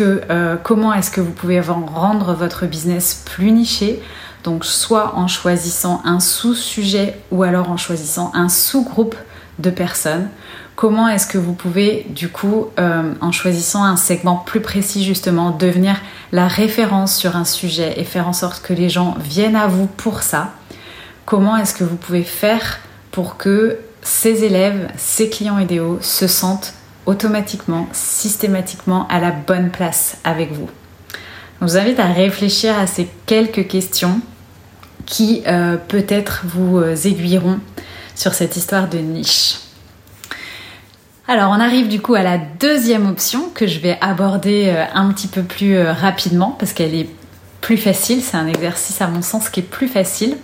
euh, 0.00 0.56
comment 0.62 0.92
est-ce 0.92 1.10
que 1.10 1.20
vous 1.20 1.30
pouvez 1.30 1.60
rendre 1.60 2.34
votre 2.34 2.66
business 2.66 3.22
plus 3.24 3.52
niché? 3.52 4.02
Donc 4.44 4.64
soit 4.64 5.14
en 5.16 5.28
choisissant 5.28 6.02
un 6.04 6.20
sous-sujet 6.20 7.16
ou 7.30 7.42
alors 7.42 7.70
en 7.70 7.76
choisissant 7.76 8.32
un 8.34 8.48
sous-groupe 8.48 9.14
de 9.58 9.70
personnes. 9.70 10.28
Comment 10.74 11.08
est-ce 11.08 11.26
que 11.26 11.38
vous 11.38 11.52
pouvez 11.52 12.06
du 12.08 12.28
coup, 12.28 12.68
euh, 12.78 13.12
en 13.20 13.30
choisissant 13.30 13.84
un 13.84 13.96
segment 13.96 14.36
plus 14.36 14.60
précis 14.60 15.04
justement, 15.04 15.50
devenir 15.50 15.96
la 16.32 16.48
référence 16.48 17.14
sur 17.14 17.36
un 17.36 17.44
sujet 17.44 18.00
et 18.00 18.04
faire 18.04 18.26
en 18.26 18.32
sorte 18.32 18.62
que 18.62 18.72
les 18.72 18.88
gens 18.88 19.14
viennent 19.20 19.56
à 19.56 19.68
vous 19.68 19.86
pour 19.86 20.22
ça? 20.22 20.52
Comment 21.24 21.56
est-ce 21.56 21.74
que 21.74 21.84
vous 21.84 21.96
pouvez 21.96 22.24
faire 22.24 22.80
pour 23.10 23.36
que 23.36 23.78
ces 24.02 24.44
élèves, 24.44 24.90
ces 24.96 25.28
clients 25.28 25.58
idéaux 25.58 25.98
se 26.00 26.26
sentent 26.26 26.74
automatiquement, 27.06 27.88
systématiquement 27.92 29.06
à 29.08 29.20
la 29.20 29.30
bonne 29.30 29.70
place 29.70 30.16
avec 30.24 30.52
vous 30.52 30.68
je 31.62 31.66
vous 31.68 31.76
invite 31.76 32.00
à 32.00 32.06
réfléchir 32.06 32.76
à 32.76 32.88
ces 32.88 33.08
quelques 33.24 33.68
questions 33.68 34.20
qui 35.06 35.44
euh, 35.46 35.76
peut-être 35.76 36.42
vous 36.44 36.78
euh, 36.78 36.96
aiguilleront 36.96 37.60
sur 38.16 38.34
cette 38.34 38.56
histoire 38.56 38.88
de 38.88 38.98
niche. 38.98 39.60
Alors 41.28 41.52
on 41.52 41.60
arrive 41.60 41.86
du 41.86 42.00
coup 42.00 42.14
à 42.16 42.22
la 42.22 42.36
deuxième 42.36 43.08
option 43.08 43.48
que 43.54 43.68
je 43.68 43.78
vais 43.78 43.96
aborder 44.00 44.72
euh, 44.74 44.84
un 44.92 45.12
petit 45.12 45.28
peu 45.28 45.44
plus 45.44 45.80
rapidement 45.80 46.56
parce 46.58 46.72
qu'elle 46.72 46.96
est 46.96 47.08
plus 47.60 47.76
facile, 47.76 48.22
c'est 48.22 48.36
un 48.36 48.48
exercice 48.48 49.00
à 49.00 49.06
mon 49.06 49.22
sens 49.22 49.48
qui 49.48 49.60
est 49.60 49.62
plus 49.62 49.86
facile. 49.86 50.36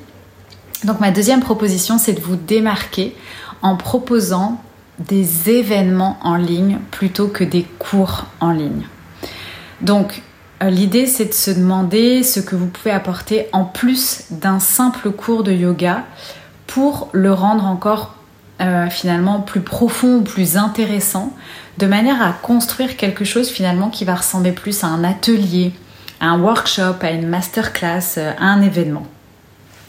Donc 0.84 1.00
ma 1.00 1.10
deuxième 1.10 1.40
proposition 1.40 1.98
c'est 1.98 2.12
de 2.12 2.20
vous 2.20 2.36
démarquer 2.36 3.16
en 3.60 3.76
proposant 3.76 4.62
des 4.98 5.50
événements 5.50 6.18
en 6.22 6.36
ligne 6.36 6.78
plutôt 6.90 7.28
que 7.28 7.44
des 7.44 7.64
cours 7.78 8.26
en 8.40 8.50
ligne. 8.50 8.86
Donc 9.80 10.22
euh, 10.62 10.70
l'idée, 10.70 11.06
c'est 11.06 11.26
de 11.26 11.32
se 11.32 11.50
demander 11.50 12.22
ce 12.22 12.40
que 12.40 12.56
vous 12.56 12.66
pouvez 12.66 12.90
apporter 12.90 13.46
en 13.52 13.64
plus 13.64 14.24
d'un 14.30 14.58
simple 14.58 15.10
cours 15.10 15.44
de 15.44 15.52
yoga 15.52 16.04
pour 16.66 17.08
le 17.12 17.32
rendre 17.32 17.64
encore 17.64 18.14
euh, 18.60 18.90
finalement 18.90 19.40
plus 19.40 19.60
profond, 19.60 20.22
plus 20.22 20.56
intéressant, 20.56 21.32
de 21.78 21.86
manière 21.86 22.20
à 22.20 22.32
construire 22.32 22.96
quelque 22.96 23.24
chose 23.24 23.48
finalement 23.48 23.88
qui 23.88 24.04
va 24.04 24.16
ressembler 24.16 24.50
plus 24.50 24.82
à 24.82 24.88
un 24.88 25.04
atelier, 25.04 25.72
un 26.20 26.40
workshop, 26.40 26.96
à 27.02 27.12
une 27.12 27.28
masterclass, 27.28 28.18
à 28.18 28.44
un 28.44 28.60
événement. 28.60 29.06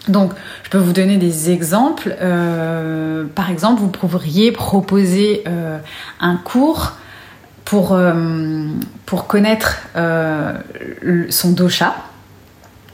Donc, 0.10 0.32
je 0.64 0.70
peux 0.70 0.78
vous 0.78 0.92
donner 0.92 1.18
des 1.18 1.52
exemples. 1.52 2.16
Euh, 2.20 3.26
par 3.36 3.50
exemple, 3.52 3.80
vous 3.82 3.90
pourriez 3.90 4.52
proposer 4.52 5.44
euh, 5.48 5.78
un 6.20 6.36
cours 6.36 6.94
pour, 7.64 7.94
euh, 7.94 8.12
connaître 9.28 9.82
son 11.30 11.52
dosha. 11.52 11.96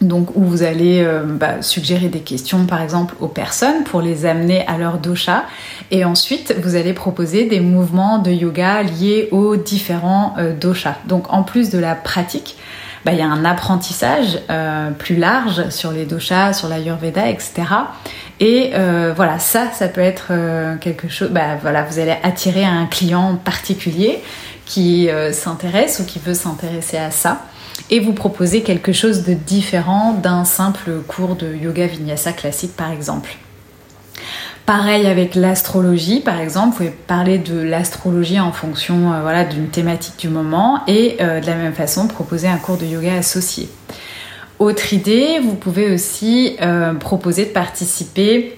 Donc, 0.02 0.36
où 0.36 0.44
vous 0.44 0.62
allez 0.62 1.08
bah, 1.26 1.62
suggérer 1.62 2.10
des 2.10 2.20
questions, 2.20 2.66
par 2.66 2.82
exemple, 2.82 3.16
aux 3.22 3.30
personnes 3.30 3.86
pour 3.86 4.02
les 4.02 4.26
amener 4.26 4.68
à 4.68 4.78
leur 4.78 4.98
dosha. 4.98 5.46
Et 5.92 6.04
ensuite, 6.04 6.54
vous 6.62 6.76
allez 6.76 6.92
proposer 6.92 7.46
des 7.46 7.62
mouvements 7.62 8.20
de 8.20 8.30
yoga 8.30 8.84
liés 8.84 9.30
aux 9.32 9.56
différents 9.56 10.36
doshas. 10.60 10.98
Donc, 11.08 11.32
en 11.32 11.44
plus 11.44 11.70
de 11.70 11.80
la 11.80 11.96
pratique, 11.96 12.58
bah, 13.06 13.12
il 13.14 13.20
y 13.20 13.22
a 13.22 13.28
un 13.28 13.46
apprentissage 13.46 14.40
euh, 14.50 14.90
plus 14.90 15.16
large 15.16 15.70
sur 15.70 15.92
les 15.92 16.06
doshas, 16.06 16.54
sur 16.54 16.68
l'ayurveda, 16.68 17.30
etc. 17.30 17.54
Et 18.40 18.72
euh, 18.74 19.14
voilà, 19.16 19.38
ça, 19.38 19.72
ça 19.72 19.88
peut 19.88 20.02
être 20.02 20.30
euh, 20.32 20.76
quelque 20.78 21.08
chose. 21.08 21.30
Bah, 21.30 21.56
voilà, 21.62 21.84
vous 21.84 22.00
allez 22.00 22.16
attirer 22.24 22.66
un 22.66 22.88
client 22.88 23.36
particulier 23.36 24.22
qui 24.66 25.10
s'intéresse 25.32 26.00
ou 26.00 26.06
qui 26.06 26.18
veut 26.18 26.34
s'intéresser 26.34 26.98
à 26.98 27.12
ça 27.12 27.44
et 27.92 28.00
vous 28.00 28.14
proposer 28.14 28.64
quelque 28.64 28.94
chose 28.94 29.24
de 29.24 29.36
différent 29.36 30.14
d'un 30.14 30.44
simple 30.44 31.04
cours 31.08 31.36
de 31.36 31.54
yoga 31.54 31.86
vinyasa 31.86 32.34
classique 32.34 32.76
par 32.76 32.92
exemple. 32.92 33.38
Pareil 34.66 35.06
avec 35.06 35.36
l'astrologie, 35.36 36.22
par 36.22 36.40
exemple, 36.40 36.70
vous 36.70 36.78
pouvez 36.78 36.90
parler 36.90 37.38
de 37.38 37.62
l'astrologie 37.62 38.40
en 38.40 38.52
fonction 38.52 39.14
euh, 39.14 39.22
voilà, 39.22 39.44
d'une 39.46 39.68
thématique 39.68 40.18
du 40.18 40.28
moment 40.28 40.82
et 40.88 41.18
euh, 41.22 41.40
de 41.40 41.46
la 41.46 41.54
même 41.54 41.74
façon 41.74 42.08
proposer 42.08 42.48
un 42.48 42.58
cours 42.58 42.78
de 42.78 42.86
yoga 42.86 43.14
associé. 43.14 43.70
Autre 44.58 44.92
idée, 44.92 45.40
vous 45.40 45.54
pouvez 45.54 45.94
aussi 45.94 46.56
euh, 46.62 46.96
proposer 46.96 47.46
de 47.46 47.52
participer 47.52 48.58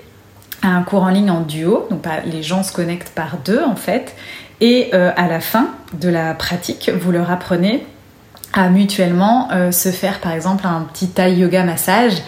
à 0.62 0.70
un 0.70 0.84
cours 0.84 1.04
en 1.04 1.10
ligne 1.10 1.30
en 1.30 1.42
duo. 1.42 1.88
Donc 1.90 2.06
les 2.26 2.42
gens 2.42 2.64
se 2.64 2.72
connectent 2.72 3.14
par 3.14 3.40
deux 3.44 3.62
en 3.62 3.76
fait. 3.76 4.16
Et 4.62 4.92
à 4.94 5.28
la 5.28 5.40
fin 5.40 5.70
de 5.94 6.10
la 6.10 6.34
pratique, 6.34 6.90
vous 7.00 7.12
leur 7.12 7.30
apprenez 7.30 7.86
à 8.54 8.70
mutuellement 8.70 9.50
se 9.72 9.90
faire 9.90 10.20
par 10.20 10.32
exemple 10.32 10.66
un 10.66 10.82
petit 10.92 11.10
Thai 11.10 11.36
yoga 11.36 11.64
massage 11.64 12.24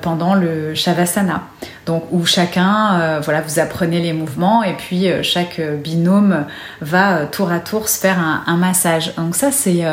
pendant 0.00 0.34
le 0.34 0.74
Shavasana 0.74 1.42
donc 1.86 2.04
où 2.10 2.24
chacun, 2.26 3.00
euh, 3.00 3.20
voilà, 3.22 3.40
vous 3.40 3.58
apprenez 3.58 4.00
les 4.00 4.12
mouvements 4.12 4.62
et 4.62 4.74
puis 4.74 5.08
euh, 5.08 5.22
chaque 5.22 5.60
binôme 5.60 6.44
va 6.80 7.16
euh, 7.16 7.26
tour 7.26 7.50
à 7.50 7.60
tour 7.60 7.88
se 7.88 7.98
faire 7.98 8.18
un, 8.18 8.56
massage. 8.56 9.14
Donc 9.16 9.34
ça, 9.34 9.50
c'est 9.50 9.84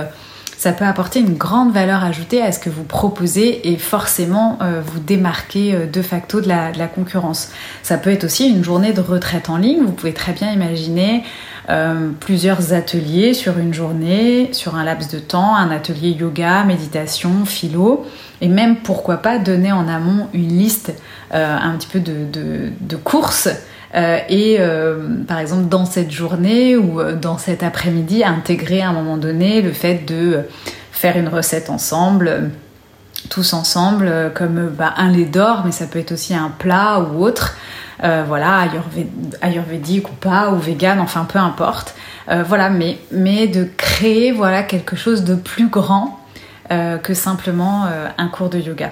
ça 0.57 0.71
peut 0.71 0.85
apporter 0.85 1.19
une 1.19 1.35
grande 1.35 1.71
valeur 1.71 2.03
ajoutée 2.03 2.41
à 2.41 2.51
ce 2.51 2.59
que 2.59 2.69
vous 2.69 2.83
proposez 2.83 3.71
et 3.71 3.77
forcément 3.77 4.57
vous 4.85 4.99
démarquer 4.99 5.85
de 5.85 6.01
facto 6.01 6.41
de 6.41 6.47
la, 6.47 6.87
concurrence. 6.87 7.51
Ça 7.83 7.97
peut 7.97 8.09
être 8.09 8.23
aussi 8.23 8.49
une 8.49 8.63
journée 8.63 8.91
de 8.91 8.99
retraite 8.99 9.49
en 9.49 9.57
ligne. 9.57 9.83
Vous 9.85 9.91
pouvez 9.91 10.13
très 10.13 10.33
bien 10.33 10.51
imaginer 10.51 11.23
plusieurs 12.19 12.73
ateliers 12.73 13.33
sur 13.33 13.57
une 13.57 13.73
journée, 13.73 14.49
sur 14.53 14.75
un 14.75 14.85
laps 14.85 15.11
de 15.11 15.19
temps, 15.19 15.55
un 15.55 15.69
atelier 15.69 16.11
yoga, 16.11 16.63
méditation, 16.63 17.45
philo, 17.45 18.05
et 18.41 18.47
même 18.47 18.77
pourquoi 18.77 19.17
pas 19.17 19.39
donner 19.39 19.71
en 19.71 19.87
amont 19.87 20.27
une 20.33 20.49
liste 20.49 20.93
euh, 21.33 21.57
un 21.57 21.75
petit 21.75 21.87
peu 21.87 21.99
de, 21.99 22.95
courses. 23.03 23.49
Euh, 23.95 24.19
et 24.29 24.57
euh, 24.59 25.23
par 25.27 25.39
exemple 25.39 25.69
dans 25.69 25.85
cette 25.85 26.11
journée 26.11 26.75
ou 26.75 27.01
dans 27.13 27.37
cet 27.37 27.63
après-midi 27.63 28.23
intégrer 28.23 28.81
à 28.81 28.89
un 28.89 28.93
moment 28.93 29.15
donné 29.15 29.61
le 29.61 29.71
fait 29.71 30.05
de 30.05 30.41
faire 30.91 31.17
une 31.17 31.29
recette 31.29 31.69
ensemble 31.69 32.49
tous 33.29 33.53
ensemble 33.53 34.31
comme 34.35 34.69
bah, 34.69 34.93
un 34.97 35.09
lait 35.09 35.25
d'or 35.25 35.63
mais 35.65 35.71
ça 35.71 35.85
peut 35.85 35.99
être 35.99 36.11
aussi 36.11 36.33
un 36.33 36.51
plat 36.57 36.99
ou 36.99 37.23
autre 37.23 37.55
voilà 37.99 38.67
ayurvédique 39.41 40.09
ou 40.09 40.13
pas 40.13 40.51
ou 40.51 40.57
vegan 40.57 40.99
enfin 40.99 41.25
peu 41.25 41.39
importe 41.39 41.95
voilà 42.45 42.69
mais, 42.69 42.99
mais 43.11 43.47
de 43.47 43.67
créer 43.75 44.31
voilà 44.31 44.61
quelque 44.63 44.95
chose 44.95 45.23
de 45.23 45.33
plus 45.33 45.67
grand 45.67 46.19
que 46.69 47.13
simplement 47.15 47.85
un 48.17 48.27
cours 48.27 48.49
de 48.49 48.59
yoga 48.59 48.91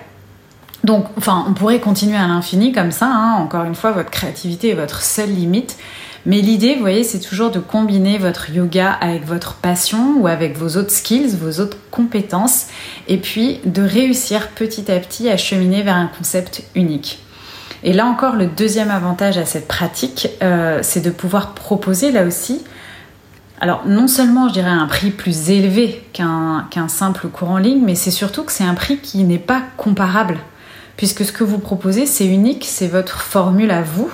donc, 0.86 1.06
enfin, 1.18 1.46
on 1.50 1.54
pourrait 1.54 1.80
continuer 1.80 2.16
à 2.16 2.28
l'infini 2.28 2.72
comme 2.72 2.92
ça. 2.92 3.08
Hein. 3.08 3.38
Encore 3.40 3.64
une 3.64 3.74
fois, 3.74 3.92
votre 3.92 4.12
créativité 4.12 4.70
est 4.70 4.76
votre 4.76 5.02
seule 5.02 5.32
limite. 5.32 5.78
Mais 6.26 6.42
l'idée, 6.42 6.74
vous 6.74 6.82
voyez, 6.82 7.04
c'est 7.04 7.20
toujours 7.20 7.52
de 7.52 7.60
combiner 7.60 8.18
votre 8.18 8.50
yoga 8.50 8.92
avec 8.92 9.26
votre 9.26 9.56
passion 9.56 10.16
ou 10.18 10.28
avec 10.28 10.58
vos 10.58 10.78
autres 10.78 10.92
skills, 10.92 11.36
vos 11.36 11.62
autres 11.62 11.78
compétences, 11.92 12.68
et 13.08 13.18
puis 13.18 13.60
de 13.66 13.84
réussir 13.84 14.50
petit 14.50 14.92
à 14.92 15.00
petit 15.00 15.30
à 15.30 15.38
cheminer 15.38 15.84
vers 15.84 15.96
un 15.96 16.08
concept 16.08 16.64
unique. 16.74 17.20
Et 17.84 17.94
là 17.94 18.08
encore, 18.08 18.36
le 18.36 18.48
deuxième 18.48 18.90
avantage 18.90 19.38
à 19.38 19.46
cette 19.46 19.68
pratique, 19.68 20.30
euh, 20.42 20.80
c'est 20.82 21.02
de 21.02 21.12
pouvoir 21.12 21.54
proposer 21.54 22.12
là 22.12 22.24
aussi, 22.24 22.64
alors 23.62 23.84
non 23.86 24.08
seulement 24.08 24.50
je 24.50 24.54
dirais 24.54 24.70
un 24.70 24.88
prix 24.88 25.12
plus 25.12 25.52
élevé 25.52 26.04
qu'un 26.12 26.88
simple 26.88 27.28
cours 27.28 27.52
en 27.52 27.58
ligne, 27.58 27.84
mais 27.86 27.96
c'est 27.96 28.12
surtout 28.12 28.44
que 28.44 28.52
c'est 28.52 28.64
un 28.64 28.74
prix 28.74 28.98
qui 28.98 29.24
n'est 29.24 29.38
pas 29.38 29.62
comparable 29.78 30.40
puisque 30.98 31.26
ce 31.26 31.32
que 31.32 31.44
vous 31.44 31.60
proposez, 31.60 32.06
c'est 32.06 32.26
unique, 32.26 32.66
c'est 32.66 32.88
votre 32.88 33.22
formule 33.22 33.72
à 33.72 33.82
vous. 33.82 34.10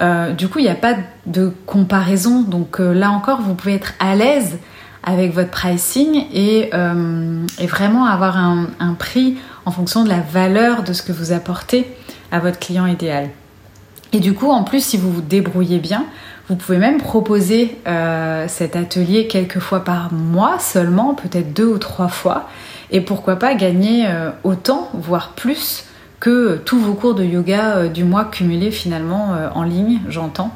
Euh, 0.00 0.32
du 0.32 0.48
coup, 0.48 0.58
il 0.58 0.64
n'y 0.64 0.70
a 0.70 0.74
pas 0.74 0.94
de 1.26 1.52
comparaison. 1.66 2.42
Donc 2.42 2.80
euh, 2.80 2.92
là 2.92 3.10
encore, 3.10 3.40
vous 3.40 3.54
pouvez 3.54 3.74
être 3.74 3.94
à 3.98 4.14
l'aise 4.14 4.58
avec 5.02 5.32
votre 5.32 5.50
pricing 5.50 6.26
et, 6.32 6.70
euh, 6.74 7.46
vraiment 7.66 8.04
avoir 8.04 8.36
un, 8.36 8.94
prix 8.98 9.36
en 9.64 9.70
fonction 9.70 10.04
de 10.04 10.08
la 10.08 10.20
valeur 10.20 10.82
de 10.82 10.92
ce 10.92 11.02
que 11.02 11.12
vous 11.12 11.32
apportez 11.32 11.86
à 12.30 12.40
votre 12.40 12.58
client 12.58 12.86
idéal. 12.86 13.30
Et 14.12 14.20
du 14.20 14.34
coup, 14.34 14.50
en 14.50 14.64
plus, 14.64 14.84
si 14.84 14.96
vous 14.96 15.10
vous 15.10 15.20
débrouillez 15.20 15.78
bien, 15.78 16.04
vous 16.48 16.56
pouvez 16.56 16.78
même 16.78 16.98
proposer 16.98 17.78
cet 18.48 18.74
atelier 18.74 19.28
quelques 19.28 19.58
fois 19.58 19.84
par 19.84 20.12
mois 20.12 20.58
seulement, 20.58 21.14
peut-être 21.14 21.52
deux 21.52 21.66
ou 21.66 21.78
trois 21.78 22.08
fois, 22.08 22.48
et 22.90 23.02
pourquoi 23.02 23.36
pas 23.36 23.54
gagner 23.54 24.08
autant, 24.44 24.88
voire 24.94 25.32
plus 25.36 25.84
que 26.20 26.60
tous 26.64 26.78
vos 26.78 26.94
cours 26.94 27.14
de 27.14 27.24
yoga 27.24 27.76
euh, 27.76 27.88
du 27.88 28.04
mois 28.04 28.24
cumulés 28.24 28.70
finalement 28.70 29.34
euh, 29.34 29.48
en 29.54 29.62
ligne, 29.62 30.00
j'entends. 30.08 30.52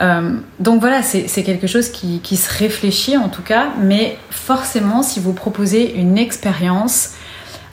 Euh, 0.00 0.38
donc 0.58 0.80
voilà, 0.80 1.02
c'est 1.02 1.42
quelque 1.42 1.66
chose 1.66 1.90
qui, 1.90 2.36
se 2.36 2.58
réfléchit 2.58 3.18
en 3.18 3.28
tout 3.28 3.42
cas, 3.42 3.68
mais 3.78 4.16
forcément, 4.30 5.02
si 5.02 5.20
vous 5.20 5.34
proposez 5.34 5.94
une 5.94 6.16
expérience, 6.16 7.10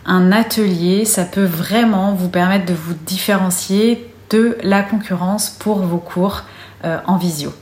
un 0.06 0.34
atelier, 0.34 1.06
ça 1.06 1.24
peut 1.24 1.46
vraiment 1.46 2.14
vous 2.14 2.28
permettre 2.28 2.66
de 2.66 2.74
vous 2.74 2.96
différencier 3.06 4.12
de 4.30 4.58
la 4.62 4.82
concurrence 4.82 5.50
pour 5.50 5.80
vos 5.80 6.00
cours 6.00 6.44
en 6.84 7.16
visio. 7.16 7.54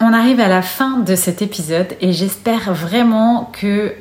On 0.00 0.12
arrive 0.12 0.40
à 0.40 0.48
la 0.48 0.60
fin 0.60 0.98
de 0.98 1.14
cet 1.14 1.40
épisode 1.40 1.96
et 2.02 2.12
j'espère 2.12 2.74
vraiment 2.74 3.50
que 3.58 3.94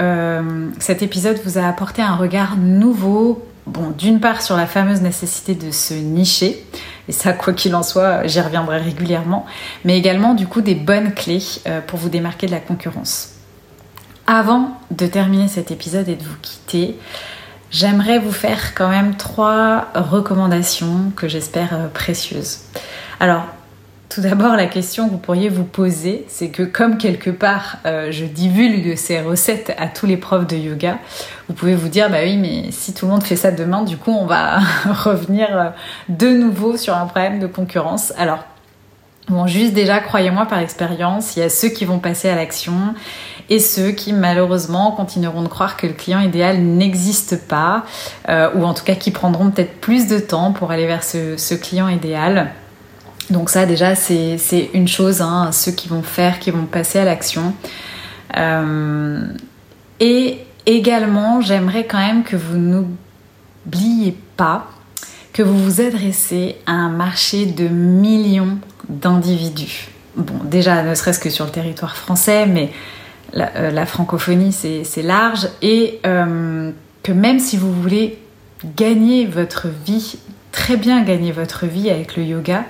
cet 0.80 1.04
épisode 1.04 1.40
vous 1.46 1.58
a 1.58 1.66
apporté 1.66 2.02
un 2.02 2.16
regard 2.16 2.58
nouveau 2.58 3.46
bon, 3.68 3.92
d'une 3.92 4.20
part 4.20 4.42
sur 4.42 4.56
la 4.56 4.68
fameuse 4.68 5.02
nécessité 5.02 5.56
de 5.56 5.72
se 5.72 5.94
nicher, 5.94 6.66
et 7.08 7.12
ça, 7.12 7.34
quoi 7.34 7.54
qu'il 7.54 7.76
en 7.76 7.84
soit, 7.84 8.26
j'y 8.28 8.40
reviendrai 8.40 8.78
régulièrement, 8.78 9.46
mais 9.84 9.98
également 9.98 10.34
du 10.34 10.48
coup 10.48 10.62
des 10.62 10.76
bonnes 10.76 11.14
clés 11.14 11.44
euh, 11.68 11.82
pour 11.82 12.00
vous 12.00 12.10
démarquer 12.10 12.48
de 12.48 12.52
la 12.52 12.60
concurrence. 12.60 13.30
Avant 14.26 14.78
de 14.92 15.06
terminer 15.06 15.50
cet 15.50 15.72
épisode 15.72 16.08
et 16.08 16.16
de 16.16 16.24
vous 16.24 16.38
quitter, 16.42 16.98
j'aimerais 17.72 18.20
vous 18.20 18.32
faire 18.32 18.74
quand 18.74 18.88
même 18.88 19.16
trois 19.16 19.90
recommandations 19.96 21.12
que 21.16 21.28
j'espère 21.28 21.74
euh, 21.74 21.88
précieuses. 21.88 22.60
Alors, 23.20 23.46
tout 24.14 24.22
d'abord, 24.22 24.56
la 24.56 24.68
question 24.68 25.08
que 25.08 25.12
vous 25.12 25.18
pourriez 25.18 25.50
vous 25.50 25.64
poser, 25.64 26.26
c'est 26.28 26.50
que 26.50 26.62
comme 26.62 26.98
quelque 26.98 27.32
part 27.32 27.78
euh, 27.88 28.12
je 28.12 28.26
divulgue 28.26 28.96
ces 28.96 29.20
recettes 29.20 29.74
à 29.80 29.88
tous 29.88 30.06
les 30.06 30.18
profs 30.18 30.46
de 30.46 30.56
yoga, 30.56 31.00
vous 31.48 31.56
pouvez 31.56 31.74
vous 31.74 31.88
dire, 31.88 32.12
bah 32.12 32.18
oui, 32.24 32.38
mais 32.38 32.70
si 32.70 32.94
tout 32.94 33.08
le 33.08 33.12
monde 33.12 33.24
fait 33.24 33.36
ça 33.36 33.50
demain, 33.50 33.82
du 33.82 33.98
coup, 33.98 34.12
on 34.12 34.28
va 34.28 34.60
revenir 34.86 35.48
euh, 35.52 35.70
de 36.10 36.28
nouveau 36.28 36.78
sur 36.78 36.96
un 36.96 37.08
problème 37.08 37.40
de 37.40 37.48
concurrence. 37.48 38.14
Alors, 38.16 38.40
bon, 39.30 39.48
juste 39.48 39.74
déjà, 39.74 40.00
croyez-moi 40.00 40.46
par 40.46 40.60
expérience, 40.60 41.36
il 41.36 41.40
y 41.40 41.44
a 41.44 41.50
ceux 41.50 41.70
qui 41.70 41.86
vont 41.86 41.98
passer 41.98 42.30
à 42.30 42.36
l'action 42.36 42.94
et 43.50 43.58
ceux 43.58 43.92
qui 43.92 44.14
malheureusement 44.14 44.92
continueront 44.92 45.42
de 45.42 45.48
croire 45.48 45.76
que 45.76 45.88
le 45.88 45.94
client 45.94 46.20
idéal 46.20 46.60
n'existe 46.60 47.48
pas, 47.48 47.84
euh, 48.30 48.52
ou 48.54 48.64
en 48.64 48.76
tout 48.76 48.84
cas 48.84 48.96
qui 48.96 49.10
prendront 49.10 49.50
peut-être 49.50 49.82
plus 49.82 50.08
de 50.08 50.20
temps 50.20 50.52
pour 50.52 50.70
aller 50.70 50.86
vers 50.86 51.04
ce 51.04 51.56
client 51.56 51.88
idéal. 51.88 52.52
Donc 53.34 53.50
ça 53.50 53.66
déjà 53.66 53.96
c'est 53.96 54.70
une 54.76 54.88
chose, 54.88 55.22
hein, 55.22 55.52
ceux 55.52 55.72
qui 55.72 55.90
vont 55.90 56.04
faire, 56.04 56.38
qui 56.38 56.52
vont 56.52 56.66
passer 56.66 57.00
à 57.00 57.04
l'action. 57.04 57.56
Euh, 58.38 59.26
et 60.00 60.38
également 60.68 61.42
j'aimerais 61.42 61.86
quand 61.86 61.98
même 61.98 62.24
que 62.24 62.36
vous 62.36 62.58
n'oubliez 62.58 64.16
pas 64.38 64.70
que 65.34 65.42
vous 65.42 65.58
vous 65.58 65.82
adressez 65.82 66.58
à 66.68 66.74
un 66.74 66.90
marché 66.90 67.48
de 67.48 67.68
millions 67.68 68.60
d'individus. 68.88 69.90
Bon 70.16 70.36
déjà 70.44 70.84
ne 70.84 70.94
serait-ce 70.94 71.20
que 71.20 71.32
sur 71.32 71.46
le 71.46 71.52
territoire 71.52 71.98
français, 71.98 72.46
mais 72.46 72.72
la, 73.34 73.86
francophonie 73.88 74.54
c'est 74.54 75.02
large 75.02 75.48
et 75.64 76.00
que 76.04 77.12
même 77.12 77.40
si 77.40 77.58
vous 77.58 77.74
voulez 77.74 78.20
gagner 78.78 79.26
votre 79.26 79.70
vie, 79.88 80.18
très 80.52 80.78
bien 80.78 81.02
gagner 81.02 81.32
votre 81.32 81.66
vie 81.66 81.90
avec 81.90 82.16
le 82.16 82.24
yoga, 82.24 82.64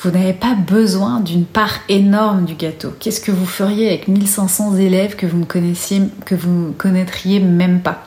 vous 0.00 0.10
n'avez 0.10 0.32
pas 0.32 0.54
besoin 0.54 1.20
d'une 1.20 1.44
part 1.44 1.80
énorme 1.88 2.44
du 2.44 2.54
gâteau. 2.54 2.92
Qu'est-ce 2.98 3.20
que 3.20 3.32
vous 3.32 3.46
feriez 3.46 3.88
avec 3.88 4.08
1500 4.08 4.76
élèves 4.76 5.16
que 5.16 5.26
vous 5.26 5.38
ne 5.38 5.44
connaissiez, 5.44 6.02
que 6.26 6.34
vous 6.34 6.74
connaîtriez 6.76 7.40
même 7.40 7.80
pas? 7.80 8.06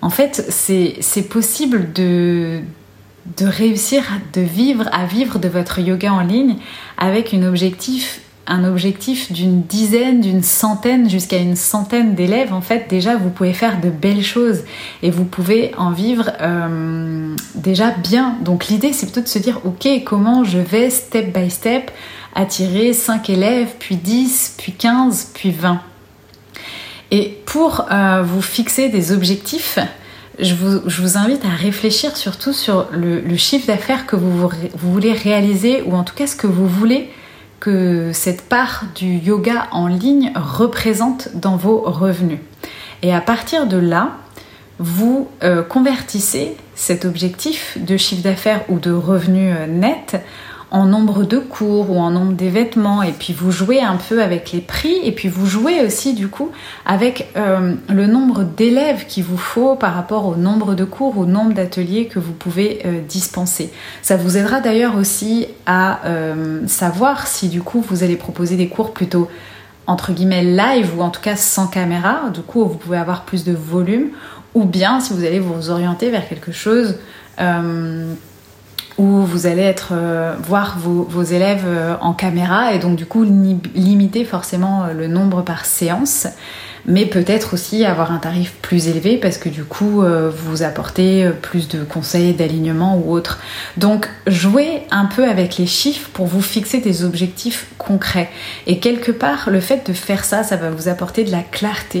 En 0.00 0.10
fait, 0.10 0.44
c'est 0.50 1.28
possible 1.28 1.92
de, 1.92 2.60
de 3.36 3.46
réussir 3.46 4.04
de 4.32 4.40
vivre, 4.40 4.88
à 4.92 5.06
vivre 5.06 5.38
de 5.38 5.48
votre 5.48 5.80
yoga 5.80 6.12
en 6.12 6.20
ligne 6.20 6.56
avec 6.96 7.34
un 7.34 7.42
objectif 7.42 8.20
objectif 8.64 9.30
d'une 9.30 9.62
dizaine, 9.62 10.20
d'une 10.20 10.42
centaine, 10.42 11.08
jusqu'à 11.08 11.38
une 11.38 11.56
centaine 11.56 12.14
d'élèves, 12.14 12.52
en 12.52 12.60
fait, 12.60 12.86
déjà, 12.88 13.16
vous 13.16 13.30
pouvez 13.30 13.52
faire 13.52 13.80
de 13.80 13.90
belles 13.90 14.24
choses 14.24 14.62
et 15.02 15.10
vous 15.10 15.24
pouvez 15.24 15.72
en 15.76 15.92
vivre 15.92 16.30
euh, 16.40 17.34
déjà 17.54 17.90
bien. 17.90 18.36
Donc 18.42 18.68
l'idée, 18.68 18.92
c'est 18.92 19.06
plutôt 19.06 19.20
de 19.20 19.28
se 19.28 19.38
dire, 19.38 19.60
ok, 19.64 19.86
comment 20.04 20.44
je 20.44 20.58
vais 20.58 20.90
step 20.90 21.36
by 21.36 21.50
step 21.50 21.90
attirer 22.34 22.92
5 22.92 23.30
élèves, 23.30 23.74
puis 23.78 23.96
10, 23.96 24.54
puis 24.56 24.72
15, 24.72 25.32
puis 25.34 25.50
20. 25.50 25.80
Et 27.10 27.38
pour 27.46 27.86
euh, 27.90 28.22
vous 28.22 28.42
fixer 28.42 28.88
des 28.88 29.12
objectifs, 29.12 29.78
je 30.38 30.54
vous, 30.54 31.18
invite 31.18 31.44
à 31.44 31.48
réfléchir 31.48 32.16
surtout 32.16 32.52
sur 32.52 32.86
le, 32.92 33.36
chiffre 33.36 33.66
d'affaires 33.66 34.06
que 34.06 34.14
vous, 34.14 34.48
voulez 34.74 35.12
réaliser 35.12 35.82
ou 35.82 35.94
en 35.94 36.04
tout 36.04 36.14
cas 36.14 36.26
ce 36.26 36.36
que 36.36 36.46
vous 36.46 36.68
voulez 36.68 37.10
que 37.60 38.12
cette 38.12 38.42
part 38.42 38.84
du 38.94 39.16
yoga 39.16 39.68
en 39.72 39.86
ligne 39.86 40.32
représente 40.34 41.30
dans 41.34 41.56
vos 41.56 41.80
revenus. 41.80 42.40
Et 43.02 43.14
à 43.14 43.20
partir 43.20 43.66
de 43.66 43.76
là, 43.76 44.16
vous 44.78 45.28
euh, 45.42 45.62
convertissez 45.62 46.56
cet 46.74 47.04
objectif 47.04 47.76
de 47.80 47.96
chiffre 47.96 48.22
d'affaires 48.22 48.64
ou 48.68 48.78
de 48.78 48.92
revenus 48.92 49.54
euh, 49.56 49.66
net 49.66 50.22
en 50.70 50.84
nombre 50.84 51.24
de 51.24 51.38
cours 51.38 51.90
ou 51.90 51.98
en 51.98 52.10
nombre 52.10 52.32
d'événements. 52.32 53.02
Et 53.02 53.12
puis 53.12 53.32
vous 53.32 53.50
jouez 53.50 53.80
un 53.80 53.96
peu 53.96 54.22
avec 54.22 54.52
les 54.52 54.60
prix. 54.60 54.96
Et 55.02 55.12
puis 55.12 55.28
vous 55.28 55.46
jouez 55.46 55.80
aussi 55.84 56.14
du 56.14 56.28
coup 56.28 56.50
avec 56.84 57.28
euh, 57.36 57.74
le 57.88 58.06
nombre 58.06 58.44
d'élèves 58.44 59.06
qu'il 59.06 59.24
vous 59.24 59.38
faut 59.38 59.76
par 59.76 59.94
rapport 59.94 60.26
au 60.26 60.36
nombre 60.36 60.74
de 60.74 60.84
cours, 60.84 61.18
au 61.18 61.26
nombre 61.26 61.54
d'ateliers 61.54 62.06
que 62.06 62.18
vous 62.18 62.32
pouvez 62.32 62.82
euh, 62.84 63.00
dispenser. 63.00 63.72
Ça 64.02 64.16
vous 64.16 64.36
aidera 64.36 64.60
d'ailleurs 64.60 64.96
aussi 64.96 65.46
à 65.66 66.04
euh, 66.06 66.66
savoir 66.66 67.26
si 67.26 67.48
du 67.48 67.62
coup 67.62 67.84
vous 67.88 68.02
allez 68.02 68.16
proposer 68.16 68.56
des 68.56 68.68
cours 68.68 68.92
plutôt 68.92 69.28
entre 69.86 70.12
guillemets 70.12 70.44
live 70.44 70.98
ou 70.98 71.02
en 71.02 71.08
tout 71.08 71.22
cas 71.22 71.34
sans 71.34 71.66
caméra, 71.66 72.28
du 72.34 72.42
coup 72.42 72.62
vous 72.66 72.74
pouvez 72.74 72.98
avoir 72.98 73.22
plus 73.22 73.44
de 73.44 73.54
volume, 73.54 74.08
ou 74.54 74.64
bien 74.64 75.00
si 75.00 75.14
vous 75.14 75.24
allez 75.24 75.40
vous 75.40 75.70
orienter 75.70 76.10
vers 76.10 76.28
quelque 76.28 76.52
chose 76.52 76.96
où 78.98 79.22
vous 79.22 79.46
allez 79.46 79.62
être 79.62 79.90
euh, 79.92 80.34
voir 80.42 80.76
vos, 80.78 81.22
élèves 81.22 81.64
euh, 81.66 81.94
en 82.00 82.12
caméra 82.12 82.74
et 82.74 82.80
donc 82.80 82.96
du 82.96 83.06
coup 83.06 83.22
limiter 83.22 84.24
forcément 84.24 84.84
euh, 84.84 84.92
le 84.92 85.06
nombre 85.06 85.42
par 85.42 85.64
séance 85.64 86.26
mais 86.86 87.06
peut-être 87.06 87.54
aussi 87.54 87.84
avoir 87.84 88.10
un 88.12 88.18
tarif 88.18 88.54
plus 88.60 88.88
élevé 88.88 89.18
parce 89.18 89.38
que 89.38 89.48
du 89.48 89.62
coup 89.62 90.02
vous 90.30 90.62
apportez 90.62 91.28
plus 91.42 91.68
de 91.68 91.84
conseils 91.84 92.32
d'alignement 92.32 92.96
ou 92.96 93.12
autre. 93.12 93.40
Donc 93.76 94.08
jouez 94.26 94.82
un 94.90 95.04
peu 95.04 95.28
avec 95.28 95.58
les 95.58 95.66
chiffres 95.66 96.08
pour 96.14 96.26
vous 96.26 96.40
fixer 96.40 96.78
des 96.78 97.04
objectifs 97.04 97.66
concrets. 97.76 98.30
Et 98.66 98.78
quelque 98.78 99.12
part, 99.12 99.50
le 99.50 99.60
fait 99.60 99.86
de 99.86 99.92
faire 99.92 100.24
ça, 100.24 100.44
ça 100.44 100.56
va 100.56 100.70
vous 100.70 100.88
apporter 100.88 101.24
de 101.24 101.30
la 101.30 101.42
clarté. 101.42 102.00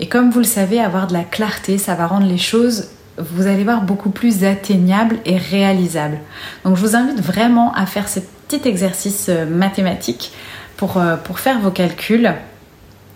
Et 0.00 0.06
comme 0.06 0.30
vous 0.30 0.38
le 0.38 0.44
savez, 0.44 0.80
avoir 0.80 1.06
de 1.06 1.12
la 1.12 1.24
clarté, 1.24 1.76
ça 1.76 1.94
va 1.94 2.06
rendre 2.06 2.26
les 2.26 2.38
choses 2.38 2.86
vous 3.18 3.46
allez 3.46 3.64
voir 3.64 3.82
beaucoup 3.82 4.10
plus 4.10 4.44
atteignable 4.44 5.18
et 5.24 5.36
réalisable. 5.36 6.18
Donc 6.64 6.76
je 6.76 6.80
vous 6.80 6.96
invite 6.96 7.20
vraiment 7.20 7.72
à 7.74 7.86
faire 7.86 8.08
ce 8.08 8.20
petit 8.20 8.66
exercice 8.68 9.26
euh, 9.28 9.46
mathématique 9.46 10.32
pour, 10.76 10.96
euh, 10.96 11.16
pour 11.16 11.38
faire 11.38 11.60
vos 11.60 11.70
calculs. 11.70 12.32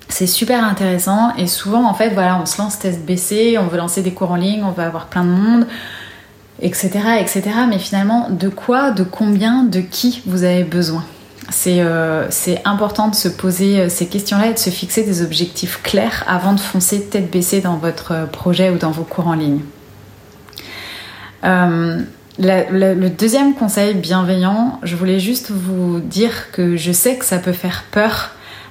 C'est 0.08 0.26
super 0.26 0.64
intéressant 0.64 1.34
et 1.36 1.46
souvent 1.46 1.88
en 1.88 1.94
fait 1.94 2.10
voilà 2.10 2.40
on 2.40 2.46
se 2.46 2.58
lance 2.58 2.78
test 2.78 3.00
BC, 3.00 3.58
on 3.58 3.66
veut 3.66 3.76
lancer 3.76 4.02
des 4.02 4.12
cours 4.12 4.30
en 4.30 4.36
ligne, 4.36 4.62
on 4.64 4.70
veut 4.70 4.84
avoir 4.84 5.06
plein 5.06 5.24
de 5.24 5.30
monde, 5.30 5.66
etc. 6.62 6.90
etc. 7.20 7.42
Mais 7.68 7.78
finalement 7.78 8.30
de 8.30 8.48
quoi, 8.48 8.90
de 8.90 9.02
combien, 9.02 9.64
de 9.64 9.80
qui 9.80 10.22
vous 10.26 10.44
avez 10.44 10.64
besoin? 10.64 11.04
Euh, 11.66 12.26
c'est 12.30 12.60
important 12.66 13.08
de 13.08 13.14
se 13.14 13.28
poser 13.28 13.88
ces 13.88 14.06
questions-là 14.06 14.48
et 14.48 14.54
de 14.54 14.58
se 14.58 14.70
fixer 14.70 15.02
des 15.02 15.22
objectifs 15.22 15.82
clairs 15.82 16.24
avant 16.26 16.52
de 16.52 16.60
foncer 16.60 17.02
tête 17.04 17.30
baissée 17.30 17.60
dans 17.60 17.76
votre 17.76 18.28
projet 18.30 18.70
ou 18.70 18.76
dans 18.76 18.90
vos 18.90 19.04
cours 19.04 19.28
en 19.28 19.34
ligne. 19.34 19.60
Euh, 21.44 22.02
le 22.38 23.08
deuxième 23.08 23.54
conseil 23.54 23.94
bienveillant, 23.94 24.78
je 24.82 24.96
voulais 24.96 25.20
juste 25.20 25.50
vous 25.50 26.00
dire 26.00 26.50
que 26.52 26.76
je 26.76 26.92
sais 26.92 27.16
que 27.16 27.24
ça 27.24 27.38
peut 27.38 27.52
faire 27.52 27.84
peur 27.90 28.30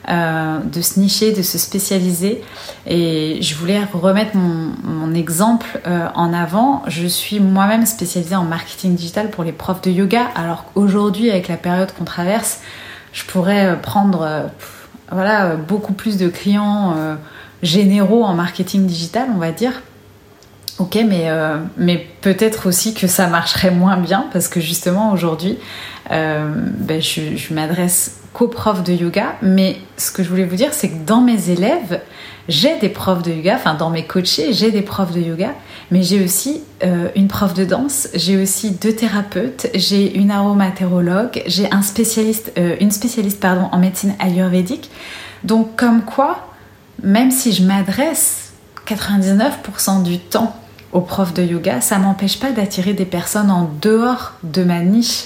euh, 0.10 0.60
de 0.60 0.82
se 0.82 0.99
nicher, 0.99 1.34
de 1.34 1.41
se 1.41 1.58
spécialiser. 1.58 2.41
Et 2.86 3.39
je 3.41 3.56
voulais 3.56 3.82
remettre 3.93 4.38
mon, 4.38 5.13
exemple 5.13 5.82
euh, 5.86 6.08
en 6.15 6.34
avant. 6.34 6.84
Je 6.88 7.08
suis 7.08 7.39
moi-même 7.39 7.86
spécialisée 7.86 8.36
en 8.36 8.43
marketing 8.43 8.95
digital 8.95 9.30
pour 9.30 9.43
les 9.43 9.51
profs 9.51 9.82
de 9.82 9.91
yoga, 9.91 10.27
alors 10.36 10.65
qu'aujourd'hui, 10.65 11.30
avec 11.30 11.47
la 11.47 11.58
période 11.58 11.91
qu'on 11.97 12.06
traverse, 12.06 12.62
je 13.12 13.25
pourrais 13.25 13.77
prendre 13.82 14.49
voilà, 15.12 15.56
beaucoup 15.56 15.93
plus 15.93 16.17
de 16.17 16.27
clients 16.27 16.95
généraux 17.63 18.23
en 18.23 18.34
marketing 18.34 18.86
digital, 18.86 19.27
on 19.34 19.39
va 19.39 19.51
dire. 19.51 19.82
Ok, 20.80 20.96
mais, 21.08 21.24
euh, 21.26 21.58
mais 21.76 22.06
peut-être 22.22 22.68
aussi 22.68 22.94
que 22.94 23.08
ça 23.08 23.26
marcherait 23.28 23.72
moins 23.72 23.98
bien 23.98 24.28
parce 24.32 24.48
que 24.48 24.60
justement 24.60 25.12
aujourd'hui, 25.12 25.58
euh, 26.12 26.54
ben, 26.56 27.02
je, 27.02 27.52
m'adresse 27.52 28.20
qu'aux 28.32 28.48
profs 28.48 28.84
de 28.84 28.94
yoga. 28.94 29.36
Mais 29.42 29.78
ce 29.98 30.12
que 30.12 30.22
je 30.22 30.30
voulais 30.30 30.44
vous 30.44 30.56
dire, 30.56 30.76
c'est 30.76 30.90
que 30.90 31.04
dans 31.04 31.22
mes 31.22 31.50
élèves, 31.50 32.02
j'ai 32.48 32.78
des 32.78 32.90
profs 32.90 33.24
de 33.24 33.32
yoga, 33.32 33.56
enfin 33.56 33.74
dans 33.74 33.90
mes 33.90 34.06
coachés, 34.06 34.54
j'ai 34.54 34.70
des 34.70 34.84
profs 34.84 35.12
de 35.13 35.20
yoga, 35.20 35.56
mais 35.90 36.04
j'ai 36.04 36.24
aussi 36.24 36.62
euh, 36.84 37.10
une 37.16 37.28
prof 37.28 37.56
de 37.56 37.66
danse, 37.66 38.08
j'ai 38.13 38.40
aussi 38.40 38.70
deux 38.70 38.94
thérapeutes, 38.94 39.68
j'ai 39.74 40.16
une 40.16 40.30
aromatérologue, 40.30 41.42
j'ai 41.48 41.68
un 41.74 41.82
spécialiste, 41.82 42.54
une 42.80 42.92
spécialiste 42.92 43.40
pardon, 43.40 43.68
en 43.72 43.80
médecine 43.80 44.13
ayurvédique. 44.20 44.92
Donc 45.44 45.76
comme 45.76 46.04
quoi, 46.04 46.54
même 47.02 47.32
si 47.32 47.52
je 47.52 47.63
m'adresse 47.63 48.52
99% 48.86 50.04
du 50.04 50.20
temps 50.20 50.56
aux 50.93 51.02
profs 51.02 51.34
de 51.34 51.43
yoga, 51.43 51.82
ça 51.82 52.00
m'empêche 52.00 52.39
pas 52.39 52.52
d'attirer 52.52 52.93
des 52.93 53.06
personnes 53.06 53.52
en 53.52 53.69
dehors 53.82 54.34
de 54.43 54.63
ma 54.63 54.80
niche. 54.80 55.26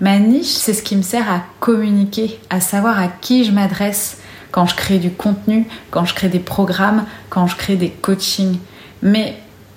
Ma 0.00 0.18
niche, 0.18 0.46
c'est 0.46 0.74
ce 0.74 0.82
qui 0.82 0.96
me 0.96 1.02
sert 1.02 1.30
à 1.30 1.42
communiquer, 1.60 2.40
à 2.50 2.60
savoir 2.60 2.98
à 2.98 3.08
qui 3.08 3.44
je 3.44 3.52
m'adresse 3.52 4.18
quand 4.50 4.66
je 4.66 4.74
crée 4.74 4.98
du 4.98 5.10
contenu, 5.10 5.66
quand 5.90 6.04
je 6.04 6.14
crée 6.14 6.28
des 6.28 6.38
programmes, 6.38 7.04
quand 7.28 7.46
je 7.46 7.56
crée 7.56 7.76
des 7.76 7.90
coachings. 7.90 8.58
Mais 9.02 9.36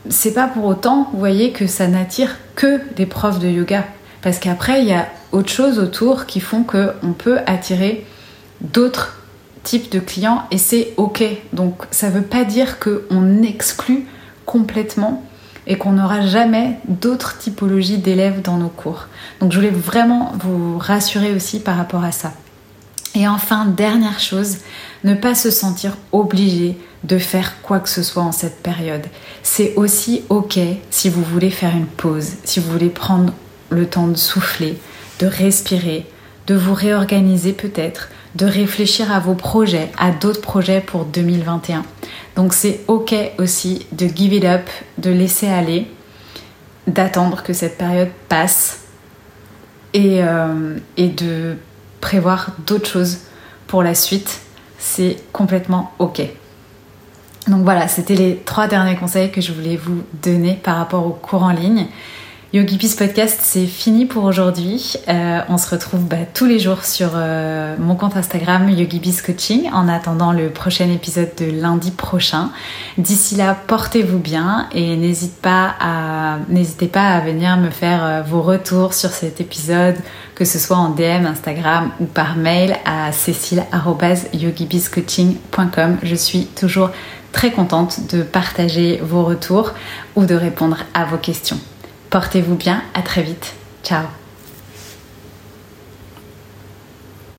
c'est 0.10 0.34
pas 0.34 0.48
pour 0.48 0.66
autant, 0.66 1.10
vous 1.12 1.20
voyez, 1.20 1.52
que 1.52 1.68
ça 1.68 1.88
n'attire 1.88 2.38
que 2.56 2.80
des 2.96 3.06
profs 3.06 3.40
de 3.40 3.48
yoga. 3.48 3.86
Parce 4.22 4.40
qu'après, 4.40 4.82
il 4.82 4.88
y 4.88 4.94
a 4.94 5.08
autre 5.32 5.50
chose 5.50 5.80
autour 5.80 6.26
qui 6.26 6.40
font 6.40 6.64
qu'on 6.64 7.14
peut 7.18 7.40
attirer 7.46 8.06
d'autres 8.62 9.22
types 9.64 9.92
de 9.92 10.00
clients 10.00 10.44
et 10.52 10.58
c'est 10.58 10.94
ok. 10.98 11.24
Donc 11.54 11.84
ça 11.92 12.10
veut 12.10 12.22
pas 12.22 12.44
dire 12.44 12.80
qu'on 12.80 13.44
exclut 13.44 14.06
complètement 14.48 15.24
et 15.68 15.78
qu'on 15.78 15.92
n'aura 15.92 16.26
jamais 16.26 16.80
d'autres 16.88 17.38
typologies 17.38 18.00
d'élèves 18.00 18.42
dans 18.42 18.58
nos 18.58 18.70
cours. 18.70 19.08
Donc 19.40 19.52
je 19.52 19.58
voulais 19.58 19.70
vraiment 19.70 20.32
vous 20.40 20.80
rassurer 20.80 21.34
aussi 21.36 21.60
par 21.60 21.78
rapport 21.78 22.04
à 22.04 22.12
ça. 22.12 22.34
Et 23.14 23.28
enfin, 23.28 23.66
dernière 23.66 24.20
chose, 24.20 24.58
ne 25.04 25.14
pas 25.14 25.36
se 25.36 25.52
sentir 25.52 25.98
obligé 26.12 26.78
de 27.04 27.18
faire 27.18 27.62
quoi 27.62 27.80
que 27.80 27.90
ce 27.90 28.02
soit 28.02 28.24
en 28.24 28.32
cette 28.32 28.64
période. 28.64 29.06
C'est 29.44 29.76
aussi 29.76 30.24
ok 30.30 30.58
si 30.90 31.10
vous 31.10 31.24
voulez 31.24 31.50
faire 31.50 31.76
une 31.76 31.86
pause, 31.86 32.34
si 32.44 32.60
vous 32.60 32.72
voulez 32.72 32.90
prendre 32.90 33.34
le 33.70 33.86
temps 33.86 34.08
de 34.08 34.16
souffler, 34.16 34.80
de 35.20 35.28
respirer, 35.28 36.06
de 36.48 36.56
vous 36.56 36.74
réorganiser 36.74 37.52
peut-être, 37.52 38.10
de 38.38 38.46
réfléchir 38.46 39.12
à 39.12 39.20
vos 39.20 39.34
projets, 39.34 39.90
à 39.98 40.12
d'autres 40.12 40.42
projets 40.42 40.80
pour 40.80 41.06
2021. 41.06 41.84
Donc 42.36 42.54
c'est 42.54 42.82
ok 42.88 43.16
aussi 43.40 43.88
de 43.92 44.08
give 44.08 44.34
it 44.34 44.46
up, 44.46 44.70
de 45.00 45.10
laisser 45.10 45.48
aller, 45.48 45.88
d'attendre 46.86 47.42
que 47.42 47.52
cette 47.54 47.78
période 47.78 48.10
passe 48.30 48.82
et, 49.94 50.22
euh, 50.22 50.78
et 50.98 51.08
de 51.08 51.56
prévoir 52.00 52.52
d'autres 52.68 52.88
choses 52.88 53.20
pour 53.66 53.82
la 53.82 53.96
suite. 53.96 54.42
C'est 54.78 55.18
complètement 55.34 55.92
ok. 55.98 56.22
Donc 57.48 57.64
voilà, 57.64 57.88
c'était 57.88 58.14
les 58.14 58.36
trois 58.46 58.68
derniers 58.68 58.98
conseils 58.98 59.32
que 59.32 59.42
je 59.42 59.52
voulais 59.52 59.78
vous 59.78 60.04
donner 60.22 60.60
par 60.62 60.78
rapport 60.78 61.08
au 61.08 61.12
cours 61.12 61.42
en 61.42 61.52
ligne. 61.52 61.88
Yogi 62.54 62.78
Peace 62.78 62.96
Podcast, 62.96 63.42
c'est 63.44 63.66
fini 63.66 64.06
pour 64.06 64.24
aujourd'hui. 64.24 64.94
Euh, 65.10 65.42
on 65.50 65.58
se 65.58 65.70
retrouve 65.70 66.06
bah, 66.06 66.16
tous 66.34 66.46
les 66.46 66.60
jours 66.60 66.86
sur 66.86 67.10
euh, 67.14 67.76
mon 67.78 67.96
compte 67.96 68.16
Instagram 68.16 68.70
Yogi 68.70 69.02
Peace 69.02 69.22
Coaching 69.22 69.70
en 69.74 69.90
attendant 69.90 70.32
le 70.32 70.50
prochain 70.50 70.90
épisode 70.90 71.32
de 71.38 71.52
lundi 71.52 71.92
prochain. 71.92 72.52
D'ici 72.98 73.36
là, 73.36 73.54
portez-vous 73.68 74.20
bien 74.20 74.70
et 74.72 74.96
n'hésitez 74.96 75.42
pas 75.42 75.76
à 75.82 76.38
venir 77.20 77.58
me 77.58 77.70
faire 77.70 78.06
euh, 78.06 78.22
vos 78.22 78.42
retours 78.42 78.94
sur 78.94 79.10
cet 79.10 79.42
épisode, 79.42 79.98
que 80.34 80.46
ce 80.46 80.58
soit 80.58 80.78
en 80.78 80.92
DM 80.92 81.26
Instagram 81.26 81.92
ou 82.00 82.06
par 82.06 82.38
mail 82.38 82.78
à 82.86 83.12
cécile@yogibiscoaching.com. 83.12 85.98
Je 86.02 86.16
suis 86.16 86.46
toujours 86.46 86.92
très 87.34 87.52
contente 87.52 88.08
de 88.10 88.24
partager 88.24 89.02
vos 89.04 89.26
retours 89.26 89.74
ou 90.16 90.24
de 90.24 90.36
répondre 90.36 90.78
à 90.94 91.04
vos 91.04 91.18
questions. 91.18 91.60
Portez-vous 92.10 92.56
bien, 92.56 92.82
à 92.94 93.02
très 93.02 93.24
vite. 93.24 93.54
Ciao 93.84 94.06